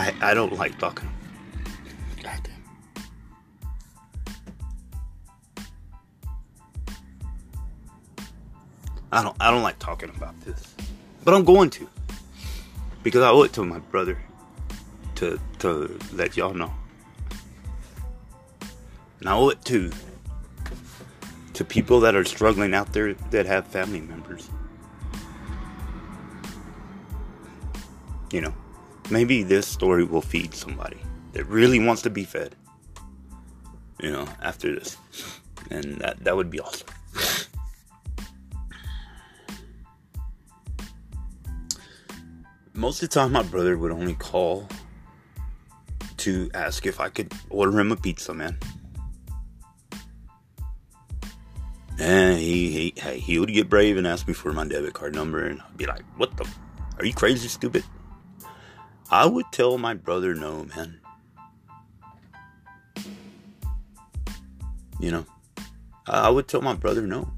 [0.00, 1.10] I, I don't like talking.
[2.22, 2.64] Goddamn.
[9.12, 10.74] I don't I don't like talking about this.
[11.22, 11.86] But I'm going to.
[13.02, 14.16] Because I owe it to my brother
[15.16, 16.72] to to let y'all know.
[19.18, 19.90] And I owe it to
[21.52, 24.48] to people that are struggling out there that have family members.
[29.10, 30.98] Maybe this story will feed somebody
[31.32, 32.54] that really wants to be fed.
[34.00, 34.96] You know, after this.
[35.70, 36.88] And that that would be awesome.
[42.72, 44.66] Most of the time my brother would only call
[46.18, 48.58] to ask if I could order him a pizza, man.
[51.98, 55.44] And he, he, he would get brave and ask me for my debit card number,
[55.44, 56.48] and I'd be like, "What the?
[56.98, 57.84] Are you crazy, stupid?"
[59.12, 61.00] I would tell my brother no, man.
[65.00, 65.26] You know,
[66.06, 67.32] I would tell my brother no.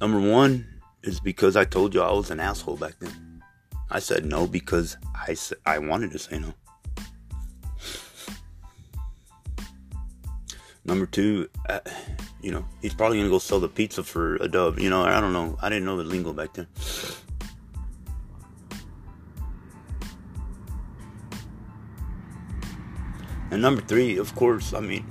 [0.00, 0.66] Number one
[1.02, 3.42] is because I told you I was an asshole back then.
[3.90, 6.52] I said no because I said I wanted to say no.
[10.84, 11.80] Number two, uh,
[12.42, 14.78] you know, he's probably gonna go sell the pizza for a dub.
[14.78, 15.56] You know, I don't know.
[15.62, 16.66] I didn't know the lingo back then.
[23.56, 25.06] And number three, of course, I mean,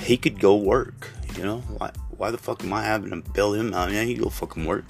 [0.00, 1.10] he could go work.
[1.36, 1.90] You know, why?
[2.08, 3.92] Why the fuck am I having to bail him out?
[3.92, 4.86] Yeah, he go fucking work.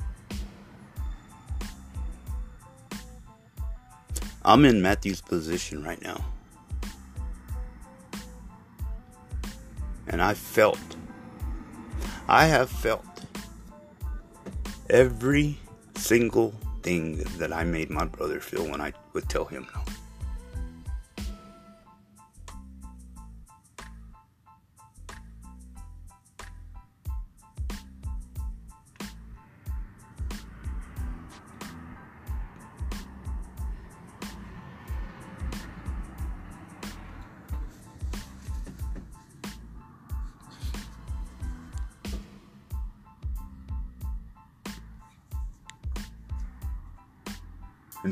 [4.44, 6.24] I'm in Matthew's position right now.
[10.06, 10.78] And I felt,
[12.28, 13.24] I have felt
[14.88, 15.58] every
[15.96, 19.82] single thing that I made my brother feel when I would tell him no.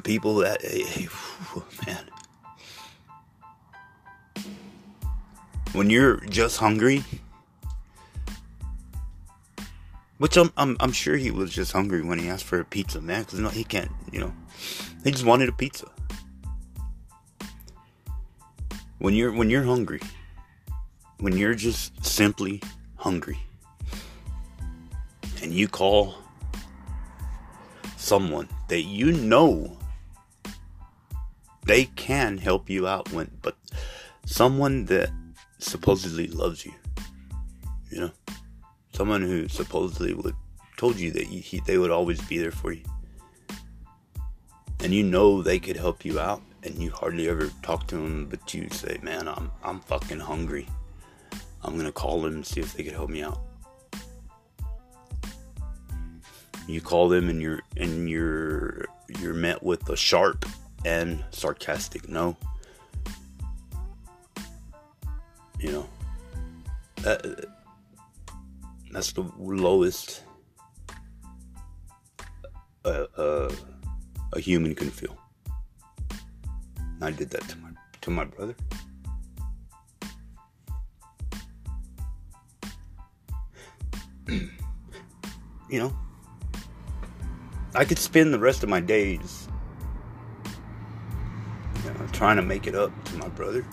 [0.09, 1.07] People that eh, eh,
[1.87, 2.09] man.
[5.75, 7.05] When you're just hungry
[10.17, 13.03] which I'm, I'm I'm sure he was just hungry when he asked for a pizza
[13.03, 14.33] man because no he can't you know
[15.05, 15.87] he just wanted a pizza.
[19.01, 20.01] When you're when you're hungry
[21.19, 22.63] when you're just simply
[22.97, 23.39] hungry
[25.43, 26.15] and you call
[27.99, 29.77] someone that you know
[31.69, 33.57] they can help you out when but
[34.27, 35.11] someone that
[35.59, 36.73] supposedly loves you
[37.91, 38.11] you know
[38.93, 40.35] someone who supposedly would
[40.79, 42.85] told you that you, he, they would always be there for you.
[44.81, 48.27] And you know they could help you out and you hardly ever talk to them
[48.27, 50.67] but you say man i'm i'm fucking hungry.
[51.63, 53.41] I'm gonna call them and see if they could help me out.
[56.69, 58.87] You call them and you're and you're
[59.21, 60.47] you're met with a sharp
[60.85, 62.37] and sarcastic no.
[65.59, 65.89] You know
[67.03, 67.47] that
[68.93, 70.23] that's the lowest
[72.85, 73.53] uh, uh,
[74.33, 75.19] a human can feel.
[76.79, 77.71] And i did that to my
[78.01, 78.55] to my brother.
[85.71, 85.93] You know
[87.75, 89.48] I could spend the rest of my days
[92.19, 93.65] trying to make it up to my brother.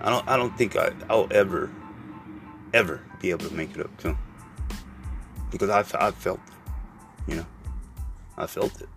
[0.00, 0.28] I don't.
[0.28, 1.70] I don't think I, I'll ever,
[2.74, 4.18] ever be able to make it up to him
[5.52, 7.30] because I, I felt it.
[7.30, 7.46] You know,
[8.36, 8.88] I felt it.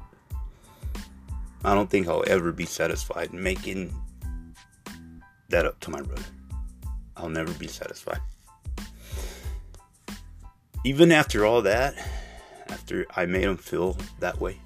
[1.63, 3.93] I don't think I'll ever be satisfied making
[5.49, 6.25] that up to my brother.
[7.15, 8.19] I'll never be satisfied.
[10.83, 11.93] Even after all that
[12.69, 14.59] after I made him feel that way.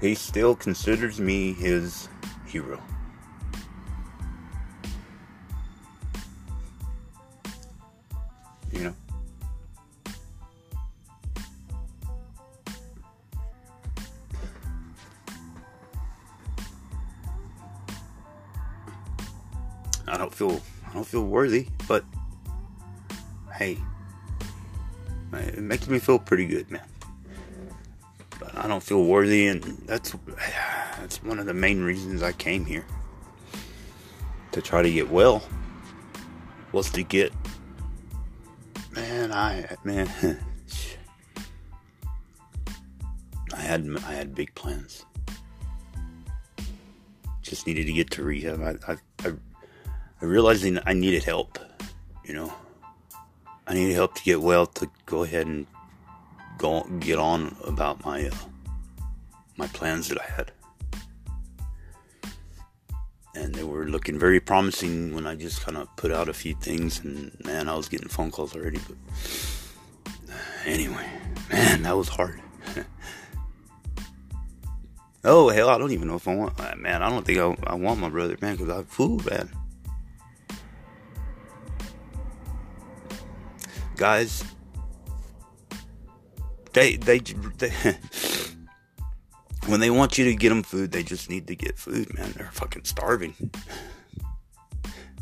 [0.00, 2.08] He still considers me his
[2.46, 2.80] hero.
[8.72, 8.94] You know?
[20.08, 22.04] I don't feel I don't feel worthy, but
[23.54, 23.78] hey,
[25.34, 26.82] it makes me feel pretty good, man.
[28.70, 30.14] Don't feel worthy, and that's
[31.00, 32.86] that's one of the main reasons I came here
[34.52, 35.42] to try to get well.
[36.70, 37.32] Was to get
[38.92, 40.06] man, I man,
[43.52, 45.04] I had I had big plans.
[47.42, 48.62] Just needed to get to rehab.
[48.62, 48.96] I, I,
[49.26, 49.32] I
[50.22, 51.58] I realized I needed help.
[52.24, 52.54] You know,
[53.66, 55.66] I needed help to get well to go ahead and
[56.56, 58.30] go get on about my uh,
[59.60, 60.52] my plans that I had,
[63.34, 66.54] and they were looking very promising when I just kind of put out a few
[66.54, 67.00] things.
[67.00, 68.78] And man, I was getting phone calls already.
[68.88, 68.96] But
[70.64, 71.06] anyway,
[71.52, 72.40] man, that was hard.
[75.24, 76.58] oh hell, I don't even know if I want.
[76.58, 79.50] Uh, man, I don't think I, I want my brother, man, because I'm fool, man.
[84.00, 84.42] guys
[86.72, 87.68] they they, they
[89.66, 92.32] when they want you to get them food, they just need to get food, man.
[92.32, 93.34] They're fucking starving.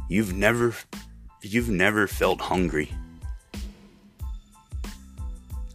[0.09, 0.75] You've never
[1.43, 2.93] you've never felt hungry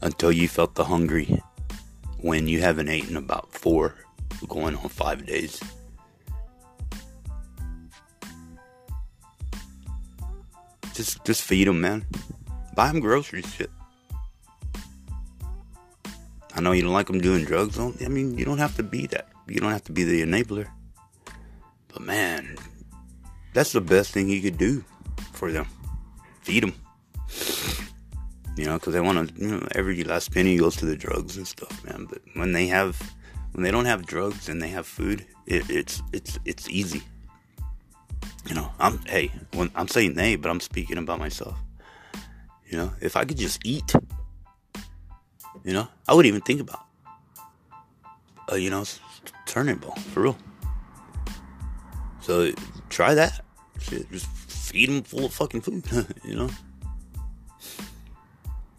[0.01, 1.41] until you felt the hungry
[2.19, 3.95] when you haven't eaten about 4
[4.47, 5.61] going on 5 days.
[10.93, 12.05] Just just feed them, man.
[12.75, 13.69] Buy them groceries, shit.
[16.55, 17.79] I know you don't like them doing drugs.
[17.79, 19.29] I mean, you don't have to be that.
[19.47, 20.67] You don't have to be the enabler.
[21.87, 22.57] But man,
[23.53, 24.83] that's the best thing you could do
[25.33, 25.67] for them.
[26.41, 26.73] Feed them.
[28.55, 29.41] You know, because they want to.
[29.41, 32.05] You know, every last penny goes to the drugs and stuff, man.
[32.09, 33.01] But when they have,
[33.53, 37.01] when they don't have drugs and they have food, it, it's it's it's easy.
[38.45, 41.57] You know, I'm hey, when I'm saying they, but I'm speaking about myself.
[42.69, 43.93] You know, if I could just eat,
[45.63, 46.85] you know, I wouldn't even think about,
[48.51, 48.83] uh, you know,
[49.45, 50.37] turning ball for real.
[52.21, 52.51] So
[52.89, 53.43] try that.
[53.79, 55.85] Shit, just feed them full of fucking food,
[56.23, 56.49] you know.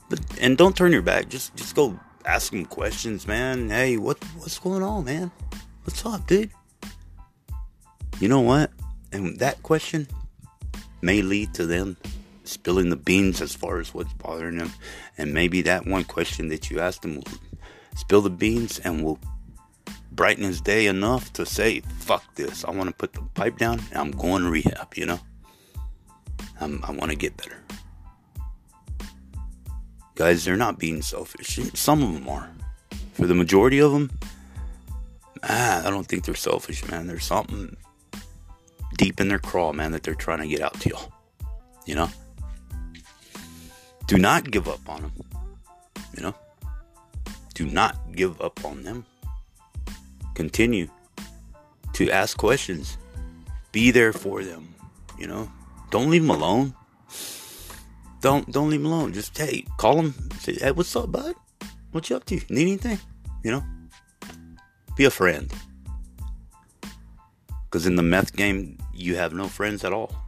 [0.09, 1.29] But and don't turn your back.
[1.29, 3.71] Just just go ask them questions, man.
[3.71, 5.31] Hey, what what's going on, man?
[5.85, 6.51] What's up, dude?
[8.21, 8.71] You know what?
[9.13, 10.09] And that question
[11.03, 11.97] may lead to them
[12.45, 14.73] spilling the beans as far as what's bothering them.
[15.19, 17.25] And maybe that one question that you asked them will
[17.97, 19.19] spill the beans and will
[20.13, 22.65] brighten his day enough to say, fuck this.
[22.65, 25.21] I want to put the pipe down and I'm going to rehab, you know?
[26.61, 27.61] I'm, I want to get better.
[30.15, 31.59] Guys, they're not being selfish.
[31.75, 32.51] Some of them are.
[33.15, 34.11] For the majority of them,
[35.43, 37.07] ah, I don't think they're selfish, man.
[37.07, 37.77] There's something
[38.97, 41.13] deep in their crawl, man, that they're trying to get out to y'all.
[41.87, 42.09] You know?
[44.07, 45.13] Do not give up on them.
[46.17, 46.35] You know?
[47.55, 49.07] Do not give up on them.
[50.35, 50.89] Continue
[51.95, 52.99] to ask questions.
[53.73, 54.75] Be there for them.
[55.19, 55.51] You know?
[55.91, 56.75] Don't leave them alone.
[58.21, 59.13] Don't don't leave them alone.
[59.13, 60.15] Just hey, call them.
[60.39, 61.35] Say, hey, what's up, bud?
[61.93, 62.41] What you up to?
[62.49, 62.99] Need anything?
[63.43, 63.65] You know?
[64.97, 65.53] Be a friend.
[67.65, 70.24] Because in the meth game, you have no friends at all.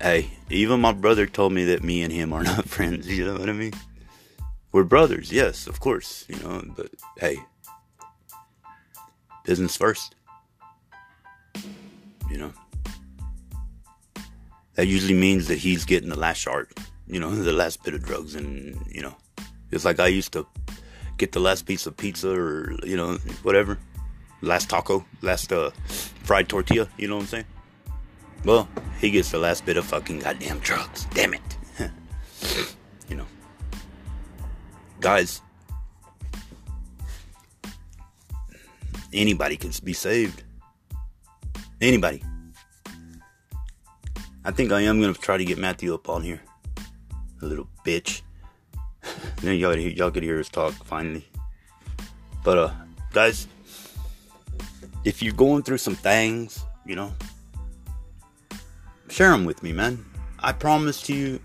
[0.00, 3.38] Hey, even my brother told me that me and him are not friends, you know
[3.38, 3.72] what I mean?
[4.72, 7.36] We're brothers, yes, of course, you know, but hey,
[9.44, 10.14] business first.
[12.30, 12.52] You know?
[14.74, 16.72] That usually means that he's getting the last shard,
[17.06, 19.14] you know, the last bit of drugs, and, you know,
[19.70, 20.46] it's like I used to
[21.18, 23.78] get the last piece of pizza or, you know, whatever
[24.42, 25.70] last taco, last uh,
[26.22, 26.88] fried tortilla.
[26.96, 27.44] You know what I'm saying?
[28.44, 28.68] Well,
[29.00, 31.06] he gets the last bit of fucking goddamn drugs.
[31.12, 31.58] Damn it.
[33.08, 33.26] you know.
[35.00, 35.42] Guys,
[39.12, 40.42] anybody can be saved.
[41.80, 42.22] Anybody.
[44.44, 46.40] I think I am gonna try to get Matthew up on here.
[47.42, 48.22] A little bitch.
[49.42, 51.26] then y'all, y'all could hear us talk finally.
[52.42, 52.70] But uh,
[53.12, 53.46] guys,
[55.04, 57.12] if you're going through some things, you know,
[59.20, 60.02] share them with me, man.
[60.38, 61.40] I promise to you,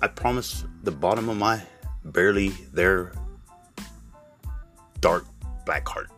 [0.00, 1.62] I promise the bottom of my
[2.06, 3.12] barely there
[5.00, 5.26] dark
[5.66, 6.08] black heart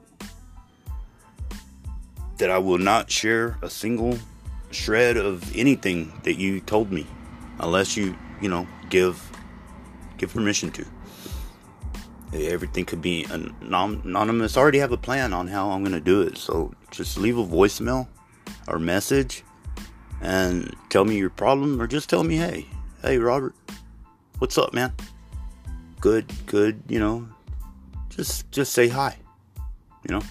[2.39, 4.21] that I will not share a single
[4.71, 7.09] shred of anything that you told me
[7.59, 9.21] unless you, you know, give
[10.17, 10.87] give permission to.
[12.35, 14.57] Everything could be anonymous.
[14.57, 16.39] I already have a plan on how I'm going to do it.
[16.39, 18.07] So just leave a voicemail
[18.69, 19.43] or message
[20.21, 22.67] and tell me your problem or just tell me, hey,
[23.03, 23.55] hey, Robert,
[24.39, 24.93] what's up, man?
[26.01, 27.29] Good, good, you know,
[28.09, 29.17] just, just say hi,
[30.09, 30.23] you know,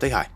[0.00, 0.28] say hi.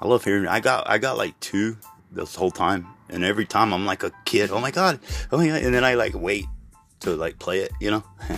[0.00, 1.76] I love hearing, I got, I got like two
[2.12, 2.86] this whole time.
[3.08, 4.98] And every time I'm like a kid, oh my God,
[5.30, 5.62] oh God.
[5.62, 6.46] And then I like wait
[7.00, 8.04] to like play it, you know?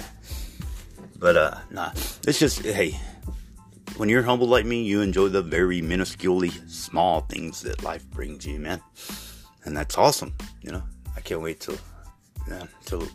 [1.19, 1.91] But uh, nah,
[2.27, 2.99] it's just hey,
[3.97, 8.47] when you're humble like me, you enjoy the very minusculely small things that life brings
[8.47, 8.81] you, man,
[9.69, 10.33] and that's awesome.
[10.63, 10.83] You know,
[11.15, 11.77] I can't wait till,
[12.49, 13.07] yeah, till,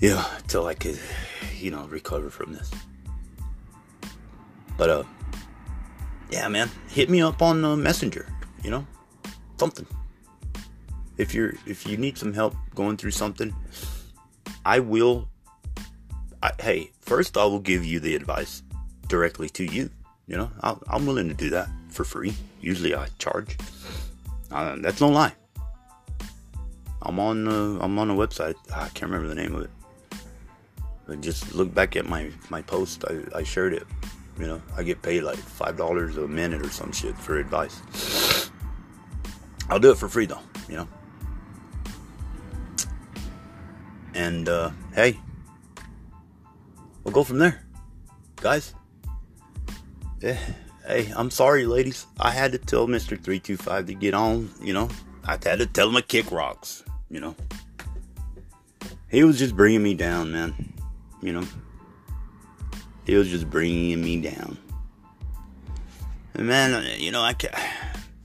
[0.00, 0.98] yeah, till I could,
[1.56, 2.68] you know, recover from this.
[4.76, 5.04] But uh,
[6.30, 8.26] yeah, man, hit me up on uh, Messenger.
[8.64, 8.86] You know,
[9.56, 9.86] something.
[11.16, 13.54] If you're if you need some help going through something,
[14.64, 15.28] I will
[16.42, 18.64] I, hey, first I will give you the advice
[19.06, 19.90] directly to you.
[20.26, 22.34] You know, i am willing to do that for free.
[22.60, 23.56] Usually I charge.
[24.50, 25.34] Uh, that's no lie.
[27.02, 28.54] I'm on uh, I'm on a website.
[28.72, 29.70] Ah, I can't remember the name of it.
[31.06, 33.04] And just look back at my my post.
[33.08, 33.86] I, I shared it.
[34.38, 38.50] You know, I get paid like five dollars a minute or some shit for advice.
[39.68, 40.42] I'll do it for free though.
[40.68, 40.88] You know.
[44.14, 45.18] And uh, hey,
[47.04, 47.64] we'll go from there,
[48.36, 48.74] guys.
[50.20, 50.38] Yeah.
[50.88, 52.06] Hey, I'm sorry, ladies.
[52.18, 53.08] I had to tell Mr.
[53.08, 54.88] 325 to get on, you know.
[55.22, 57.36] I had to tell him to kick rocks, you know.
[59.10, 60.72] He was just bringing me down, man.
[61.20, 61.44] You know.
[63.04, 64.56] He was just bringing me down.
[66.32, 67.54] And man, you know, I can't.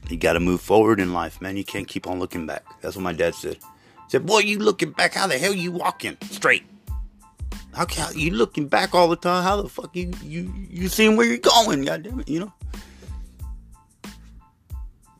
[0.09, 1.57] You got to move forward in life, man.
[1.57, 2.63] You can't keep on looking back.
[2.79, 3.55] That's what my dad said.
[3.57, 5.15] He said, "Boy, you looking back?
[5.15, 6.63] How the hell you walking straight?
[7.75, 9.43] How can you looking back all the time?
[9.43, 11.83] How the fuck you you you seeing where you're going?
[11.83, 12.53] Goddamn it, you know."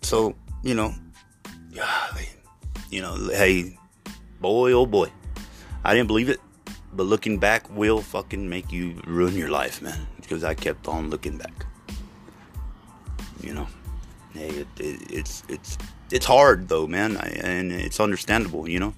[0.01, 0.93] So you know,
[2.89, 3.77] you know, hey,
[4.39, 5.09] boy, oh boy,
[5.83, 6.39] I didn't believe it,
[6.93, 10.07] but looking back will fucking make you ruin your life, man.
[10.21, 11.65] Because I kept on looking back.
[13.41, 13.67] You know,
[14.33, 15.77] hey, it, it, it's it's
[16.11, 18.69] it's hard though, man, I, and it's understandable.
[18.69, 18.93] You know,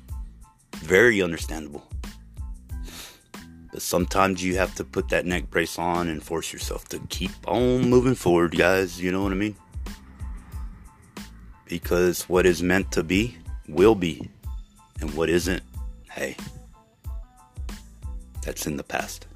[0.75, 1.87] very understandable.
[3.75, 7.31] But sometimes you have to put that neck brace on and force yourself to keep
[7.45, 9.01] on moving forward, guys.
[9.01, 9.57] You know what I mean?
[11.65, 14.29] Because what is meant to be will be,
[15.01, 15.61] and what isn't,
[16.09, 16.37] hey,
[18.43, 19.27] that's in the past.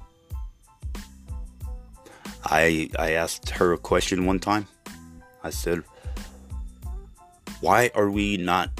[2.42, 4.66] I I asked her a question one time.
[5.44, 5.84] I said,
[7.60, 8.70] "Why are we not,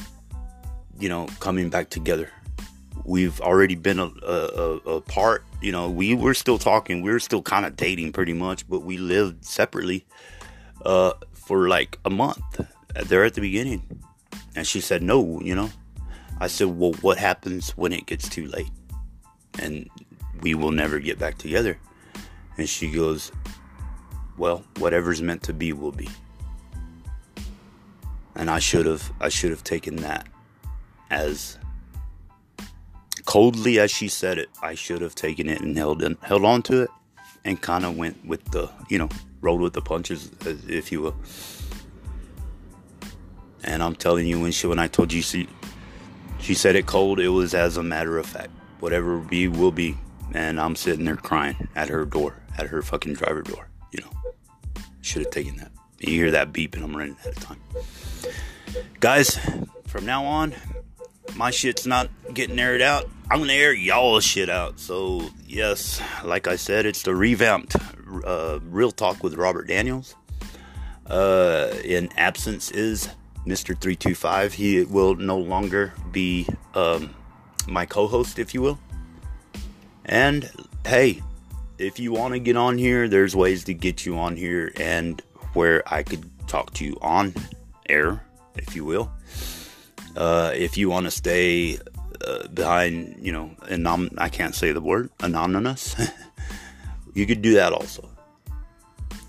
[0.99, 2.31] you know, coming back together?
[3.05, 5.45] We've already been apart.
[5.61, 7.03] You know, we were still talking.
[7.03, 10.07] We were still kind of dating, pretty much, but we lived separately
[10.85, 12.61] uh, for like a month
[13.07, 14.03] there at the beginning."
[14.55, 15.71] And she said, "No, you know."
[16.39, 18.71] I said, "Well, what happens when it gets too late?"
[19.59, 19.91] And
[20.43, 21.79] we will never get back together.
[22.57, 23.33] And she goes,
[24.37, 26.09] Well, whatever's meant to be will be.
[28.35, 30.27] And I should have I should have taken that
[31.11, 31.59] as
[33.31, 36.63] coldly as she said it, I should have taken it and held in, held on
[36.63, 36.91] to it
[37.45, 39.09] and kind of went with the, you know,
[39.41, 40.33] rolled with the punches,
[40.67, 41.15] if you will.
[43.63, 45.49] And I'm telling you, when she when I told you she
[46.41, 48.51] she said it cold, it was as a matter of fact.
[48.81, 49.97] Whatever be will be
[50.33, 53.69] and I'm sitting there crying at her door, at her fucking driver door.
[53.93, 54.43] You know,
[55.03, 55.71] should have taken that.
[56.01, 57.61] You hear that beep, and I'm running out of time.
[58.99, 59.39] Guys,
[59.87, 60.53] from now on,
[61.37, 63.09] my shit's not getting aired out.
[63.31, 64.81] I'm gonna air y'all shit out.
[64.81, 67.77] So yes, like I said, it's the revamped
[68.25, 70.17] uh, Real Talk with Robert Daniels.
[71.07, 73.09] Uh, in absence is
[73.47, 73.79] Mr.
[73.81, 74.53] 325.
[74.53, 77.15] He will no longer be um,
[77.67, 78.79] my co-host, if you will.
[80.05, 80.51] And
[80.87, 81.23] hey,
[81.79, 85.21] if you want to get on here, there's ways to get you on here and
[85.55, 87.35] where I could talk to you on
[87.89, 88.25] air,
[88.57, 89.11] if you will.
[90.21, 91.79] Uh, if you want to stay
[92.27, 95.97] uh, behind, you know, anom- I can't say the word anonymous,
[97.15, 98.07] you could do that also.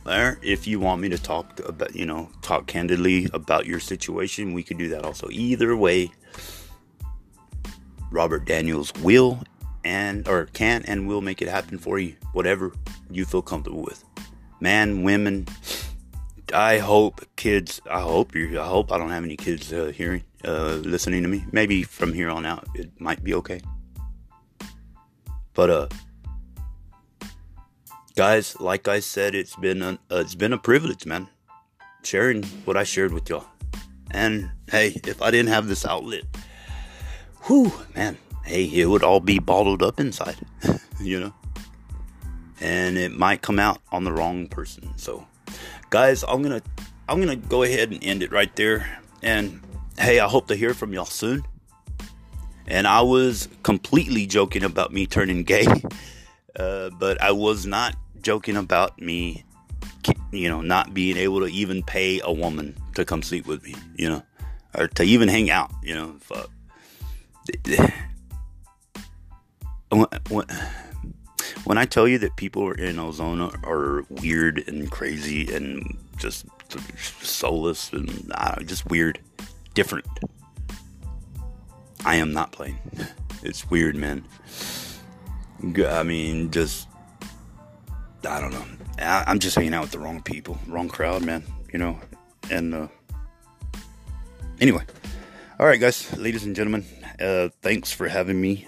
[0.05, 4.51] Or if you want me to talk about, you know, talk candidly about your situation,
[4.51, 5.29] we could do that also.
[5.31, 6.11] Either way,
[8.11, 9.39] Robert Daniels will
[9.85, 12.73] and or can and will make it happen for you whatever
[13.09, 14.03] you feel comfortable with
[14.59, 15.47] man women
[16.53, 20.23] i hope kids i hope you i hope i don't have any kids uh, hearing
[20.45, 23.61] uh, listening to me maybe from here on out it might be okay
[25.53, 25.87] but uh
[28.15, 31.27] guys like i said it's been a, uh, it's been a privilege man
[32.03, 33.45] sharing what i shared with y'all
[34.11, 36.23] and hey if i didn't have this outlet
[37.43, 40.37] whew man hey, it would all be bottled up inside,
[40.99, 41.33] you know?
[42.59, 44.91] And it might come out on the wrong person.
[44.97, 45.25] So,
[45.91, 46.61] guys, I'm to
[47.07, 48.99] I'm to go ahead and end it right there.
[49.21, 49.61] And
[49.99, 51.43] hey, I hope to hear from y'all soon.
[52.65, 55.67] And I was completely joking about me turning gay.
[56.59, 59.45] Uh, but I was not joking about me
[60.31, 63.75] you know, not being able to even pay a woman to come sleep with me,
[63.95, 64.21] you know,
[64.77, 66.49] or to even hang out, you know, fuck
[71.65, 76.45] when I tell you that people in Ozona are weird and crazy and just
[77.21, 79.19] soulless and uh, just weird,
[79.73, 80.05] different,
[82.05, 82.79] I am not playing.
[83.43, 84.23] It's weird, man.
[85.63, 86.87] I mean, just
[88.27, 88.65] I don't know.
[88.99, 91.43] I, am just hanging out with the wrong people, wrong crowd, man.
[91.73, 91.99] You know,
[92.51, 92.87] and uh,
[94.59, 94.83] anyway,
[95.59, 96.85] all right, guys, ladies and gentlemen,
[97.19, 98.67] uh, thanks for having me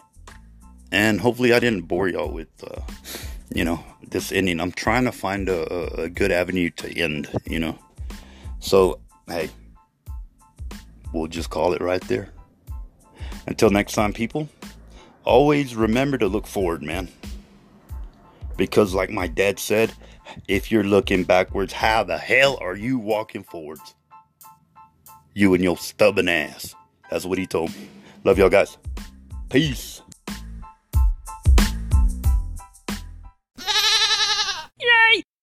[0.93, 2.79] And hopefully, I didn't bore y'all with, uh,
[3.49, 4.59] you know, this ending.
[4.59, 7.79] I'm trying to find a, a good avenue to end, you know.
[8.59, 9.49] So, hey,
[11.11, 12.29] we'll just call it right there.
[13.47, 14.47] Until next time, people,
[15.23, 17.09] always remember to look forward, man.
[18.55, 19.91] Because, like my dad said,
[20.47, 23.95] if you're looking backwards, how the hell are you walking forwards?
[25.33, 26.75] You and your stubborn ass.
[27.09, 27.89] That's what he told me.
[28.23, 28.77] Love y'all guys.
[29.49, 29.92] Peace.